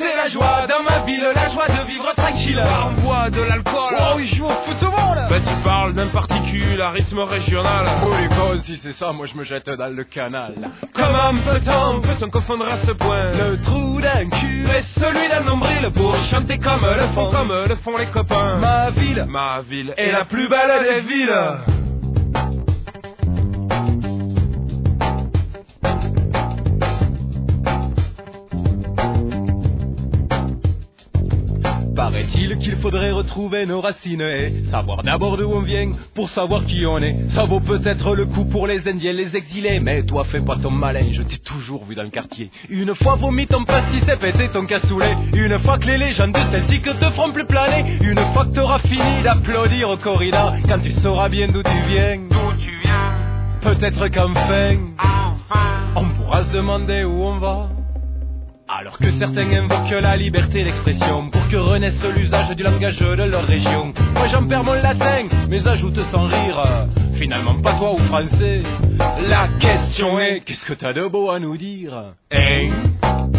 C'est 0.00 0.16
la 0.16 0.28
joie 0.30 0.66
dans 0.66 0.82
ma 0.82 1.00
ville, 1.00 1.30
la 1.34 1.50
joie 1.50 1.68
de 1.68 1.86
vivre 1.86 2.10
tranquille. 2.16 2.58
On 2.86 3.02
boit 3.02 3.28
de 3.28 3.42
l'alcool. 3.42 3.94
Oh, 3.98 4.18
il 4.18 4.28
joue 4.28 4.46
au 4.46 4.48
football. 4.48 5.18
Bah, 5.28 5.36
tu 5.46 5.54
parles 5.62 5.92
d'un 5.92 6.06
particularisme 6.06 7.18
régional. 7.18 7.86
Oh, 8.02 8.08
les 8.18 8.28
cons, 8.28 8.62
si 8.62 8.78
c'est 8.78 8.92
ça, 8.92 9.12
moi 9.12 9.26
je 9.26 9.36
me 9.36 9.44
jette 9.44 9.68
dans 9.68 9.94
le 9.94 10.04
canal. 10.04 10.54
Comment 10.94 11.38
peut-on, 11.44 12.00
peut-on 12.00 12.30
confondre 12.30 12.64
à 12.66 12.78
ce 12.78 12.92
point? 12.92 13.26
Le 13.26 13.60
trou 13.60 14.00
d'un 14.00 14.30
cul 14.30 14.64
et 14.74 14.80
celui 14.98 15.28
d'un 15.28 15.42
nombril 15.42 15.90
pour 15.94 16.16
chanter 16.16 16.58
comme 16.58 16.86
le 16.86 17.06
font, 17.14 17.30
comme 17.30 17.52
le 17.68 17.76
font 17.76 17.98
les 17.98 18.06
copains. 18.06 18.56
Ma 18.56 18.88
ville, 18.88 19.26
ma 19.28 19.60
ville 19.60 19.92
est 19.98 20.12
la 20.12 20.24
plus 20.24 20.48
belle 20.48 20.94
des 20.94 21.00
villes. 21.02 21.38
Paraît-il 32.40 32.58
qu'il 32.58 32.76
faudrait 32.76 33.10
retrouver 33.10 33.66
nos 33.66 33.82
racines 33.82 34.22
et 34.22 34.64
savoir 34.70 35.02
d'abord 35.02 35.36
d'où 35.36 35.50
on 35.52 35.60
vient 35.60 35.92
pour 36.14 36.30
savoir 36.30 36.64
qui 36.64 36.86
on 36.86 36.96
est. 36.98 37.28
Ça 37.28 37.44
vaut 37.44 37.60
peut-être 37.60 38.14
le 38.14 38.24
coup 38.24 38.46
pour 38.46 38.66
les 38.66 38.88
Indiens, 38.88 39.12
les 39.12 39.36
exilés, 39.36 39.78
mais 39.78 40.02
toi 40.04 40.24
fais 40.24 40.40
pas 40.40 40.56
ton 40.56 40.70
malin, 40.70 41.04
je 41.12 41.20
t'ai 41.20 41.36
toujours 41.36 41.84
vu 41.84 41.94
dans 41.94 42.02
le 42.02 42.08
quartier. 42.08 42.50
Une 42.70 42.94
fois 42.94 43.16
vomi 43.16 43.46
ton 43.46 43.64
pastis 43.64 44.08
et 44.08 44.16
pété 44.16 44.48
ton 44.48 44.64
cassoulet, 44.64 45.16
une 45.34 45.58
fois 45.58 45.78
que 45.78 45.86
les 45.86 45.98
légendes 45.98 46.36
celtiques 46.50 46.98
te 46.98 47.10
feront 47.10 47.30
plus 47.30 47.44
planer, 47.44 47.98
une 48.00 48.20
fois 48.32 48.46
que 48.46 48.54
t'auras 48.54 48.78
fini 48.78 49.22
d'applaudir 49.22 49.90
au 49.90 49.98
corrida, 49.98 50.56
quand 50.66 50.78
tu 50.78 50.92
sauras 50.92 51.28
bien 51.28 51.48
d'où 51.48 51.62
tu 51.62 51.78
viens. 51.88 52.16
D'où 52.30 52.56
tu 52.58 52.72
viens 52.82 53.60
Peut-être 53.60 54.08
qu'enfin, 54.08 54.78
on 55.94 56.08
pourra 56.16 56.44
se 56.44 56.52
demander 56.52 57.04
où 57.04 57.22
on 57.22 57.36
va. 57.36 57.68
Alors 58.78 58.98
que 58.98 59.10
certains 59.10 59.50
invoquent 59.50 60.00
la 60.00 60.16
liberté 60.16 60.62
d'expression 60.62 61.28
pour 61.30 61.48
que 61.48 61.56
renaisse 61.56 62.00
l'usage 62.14 62.54
du 62.54 62.62
langage 62.62 63.00
de 63.00 63.24
leur 63.24 63.44
région. 63.44 63.92
Moi 64.14 64.26
j'en 64.28 64.46
perds 64.46 64.62
mon 64.62 64.74
latin, 64.74 65.26
mais 65.48 65.66
ajoute 65.66 66.00
sans 66.04 66.28
rire. 66.28 66.86
Finalement 67.14 67.60
pas 67.60 67.74
toi 67.74 67.94
ou 67.94 67.98
français. 67.98 68.62
La 69.28 69.48
question 69.58 70.20
est, 70.20 70.42
qu'est-ce 70.44 70.64
que 70.64 70.74
t'as 70.74 70.92
de 70.92 71.06
beau 71.08 71.30
à 71.30 71.40
nous 71.40 71.56
dire 71.56 72.14
Hein? 72.30 73.29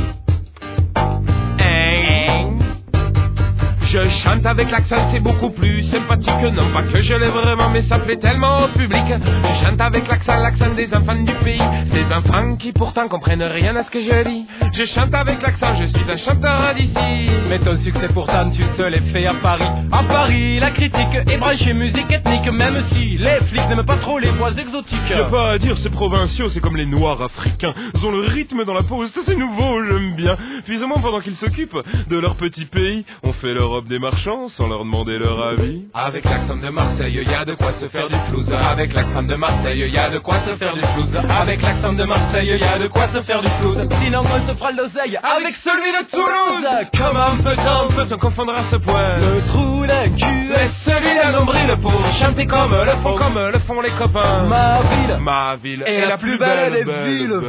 Je 3.92 4.08
chante 4.08 4.46
avec 4.46 4.72
l'accent, 4.72 4.96
c'est 5.12 5.20
beaucoup 5.20 5.50
plus 5.50 5.84
sympathique. 5.84 6.42
Non 6.54 6.70
pas 6.72 6.84
que 6.84 7.02
je 7.02 7.14
l'ai 7.14 7.28
vraiment, 7.28 7.70
mais 7.70 7.82
ça 7.82 8.00
plaît 8.00 8.16
tellement 8.16 8.64
au 8.64 8.68
public. 8.70 9.04
Je 9.10 9.66
chante 9.66 9.82
avec 9.82 10.08
l'accent, 10.08 10.40
l'accent 10.40 10.70
des 10.74 10.94
enfants 10.94 11.22
du 11.22 11.34
pays. 11.44 11.62
Ces 11.88 12.06
enfants 12.06 12.56
qui 12.56 12.72
pourtant 12.72 13.10
comprennent 13.10 13.44
rien 13.44 13.76
à 13.76 13.84
ce 13.84 13.92
que 13.92 14.00
je 14.00 14.24
dis. 14.30 14.46
Je 14.72 14.86
chante 14.86 15.14
avec 15.14 15.42
l'accent, 15.42 15.76
je 15.76 15.86
suis 15.88 16.10
un 16.10 16.16
chanteur 16.16 16.74
d'ici. 16.74 17.30
Mais 17.50 17.60
ton 17.60 17.76
succès 17.76 18.08
pourtant, 18.14 18.50
tu 18.50 18.64
te 18.78 18.82
l'es 18.82 19.02
fait 19.12 19.26
à 19.26 19.34
Paris. 19.34 19.68
À 19.92 20.04
Paris, 20.04 20.60
la 20.60 20.72
critique 20.72 21.14
est 21.28 21.38
branchée 21.38 21.74
musique 21.74 22.12
ethnique, 22.14 22.50
même 22.50 22.82
si 22.94 23.18
les 23.18 23.42
flics 23.48 23.68
n'aiment 23.68 23.86
pas 23.86 23.98
trop 23.98 24.20
les 24.20 24.30
voix 24.30 24.52
exotiques. 24.52 25.10
Y 25.10 25.14
a 25.16 25.26
pas 25.26 25.52
à 25.52 25.58
dire, 25.58 25.78
ces 25.78 25.90
provinciaux, 25.90 26.48
c'est 26.48 26.62
comme 26.62 26.78
les 26.78 26.86
noirs 26.86 27.22
africains. 27.22 27.74
Ils 27.94 28.06
ont 28.06 28.12
le 28.12 28.22
rythme 28.22 28.64
dans 28.64 28.74
la 28.74 28.84
peau, 28.84 29.06
c'est 29.06 29.36
nouveau, 29.36 29.84
j'aime 29.84 30.16
bien. 30.16 30.38
Puis 30.64 30.82
au 30.82 30.88
moins, 30.88 31.02
pendant 31.02 31.20
qu'ils 31.20 31.36
s'occupent 31.36 31.82
de 32.10 32.18
leur 32.18 32.36
petit 32.36 32.64
pays, 32.64 33.06
on 33.24 33.34
fait 33.34 33.54
des 33.88 34.00
marchands 34.00 34.48
sans 34.48 34.68
leur 34.68 34.80
demander 34.80 35.18
leur 35.18 35.42
avis. 35.44 35.84
Avec 35.94 36.26
l'accent 36.26 36.56
de 36.56 36.70
Marseille, 36.70 37.14
y 37.14 37.34
a 37.34 37.46
de 37.46 37.56
quoi 37.56 37.74
se 37.74 37.88
faire 37.88 38.08
du 38.08 38.16
flouze. 38.30 38.52
Avec 38.54 38.94
l'accent 38.94 39.24
de 39.24 39.36
Marseille, 39.36 39.90
y 39.92 39.98
a 39.98 40.10
de 40.10 40.20
quoi 40.20 40.40
se 40.40 40.56
faire 40.56 40.74
du 40.74 40.82
flouze. 40.82 41.10
Avec 41.30 41.62
l'accent 41.62 41.94
de 41.94 42.04
Marseille, 42.04 42.58
y 42.60 42.64
a 42.64 42.80
de 42.80 42.88
quoi 42.88 43.08
se 43.08 43.22
faire 43.22 43.42
du 43.42 43.50
flouze. 43.60 43.88
Sinon, 44.04 44.22
on 44.22 44.48
se 44.48 44.56
fera 44.58 44.72
l'oseille 44.72 45.18
avec 45.18 45.54
celui 45.56 45.92
de 45.92 46.10
Toulouse. 46.10 46.68
Comment 46.98 47.38
peut-on, 47.44 47.94
peut-on 47.94 48.18
confondre 48.18 48.54
à 48.56 48.64
ce 48.64 48.78
point 48.78 49.18
le 49.18 49.42
trou 49.48 49.86
d'un 49.86 50.10
cul 50.10 50.52
et 50.52 50.70
celui 50.70 51.14
d'un 51.16 51.32
nombril 51.32 51.76
pour 51.82 52.06
chanter 52.14 52.46
comme 52.46 52.74
le 52.74 52.92
font, 53.04 53.16
comme 53.16 53.40
le 53.40 53.60
font 53.60 53.82
les 53.82 53.92
copains. 53.92 54.44
Ma 54.48 54.82
ville, 54.82 55.18
ma 55.20 55.56
ville 55.56 55.84
est 55.86 56.06
la 56.08 56.18
plus 56.18 56.38
belle 56.38 56.74
des 56.74 56.84
villes. 56.84 57.40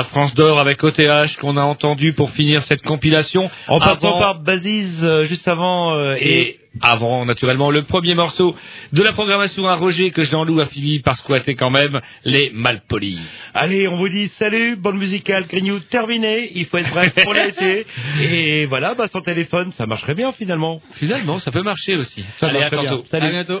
La 0.00 0.04
France 0.04 0.32
d'or 0.32 0.58
avec 0.58 0.82
OTH 0.82 1.36
qu'on 1.38 1.58
a 1.58 1.62
entendu 1.62 2.14
pour 2.14 2.30
finir 2.30 2.62
cette 2.62 2.80
compilation. 2.80 3.50
En 3.68 3.80
passant 3.80 4.18
par 4.18 4.40
Baziz 4.40 5.04
euh, 5.04 5.26
juste 5.26 5.46
avant 5.46 5.94
euh, 5.94 6.14
et 6.18 6.58
avant, 6.80 7.26
naturellement, 7.26 7.70
le 7.70 7.82
premier 7.82 8.14
morceau 8.14 8.56
de 8.94 9.02
la 9.02 9.12
programmation 9.12 9.66
à 9.68 9.76
Roger 9.76 10.10
que 10.10 10.24
Jean-Loup 10.24 10.58
a 10.58 10.64
fini 10.64 11.00
par 11.00 11.16
squatter 11.16 11.54
quand 11.54 11.68
même, 11.68 12.00
les 12.24 12.50
Malpolis. 12.54 13.20
Allez, 13.52 13.88
on 13.88 13.96
vous 13.96 14.08
dit 14.08 14.28
salut, 14.28 14.76
bonne 14.76 14.96
musicale, 14.96 15.46
Grignou 15.46 15.80
terminé, 15.80 16.50
il 16.54 16.64
faut 16.64 16.78
être 16.78 16.90
bref 16.90 17.12
pour 17.22 17.34
l'été. 17.34 17.84
Et 18.22 18.64
voilà, 18.64 18.94
bah, 18.94 19.06
sans 19.12 19.20
téléphone, 19.20 19.70
ça 19.72 19.84
marcherait 19.84 20.14
bien 20.14 20.32
finalement. 20.32 20.80
Finalement, 20.92 21.38
ça 21.40 21.50
peut 21.50 21.62
marcher 21.62 21.96
aussi. 21.96 22.24
Ça 22.38 22.46
Allez, 22.46 22.62
à 22.62 22.70
bien. 22.70 22.84
tantôt. 22.84 23.04
Salut. 23.04 23.26
À 23.26 23.30
bientôt. 23.30 23.60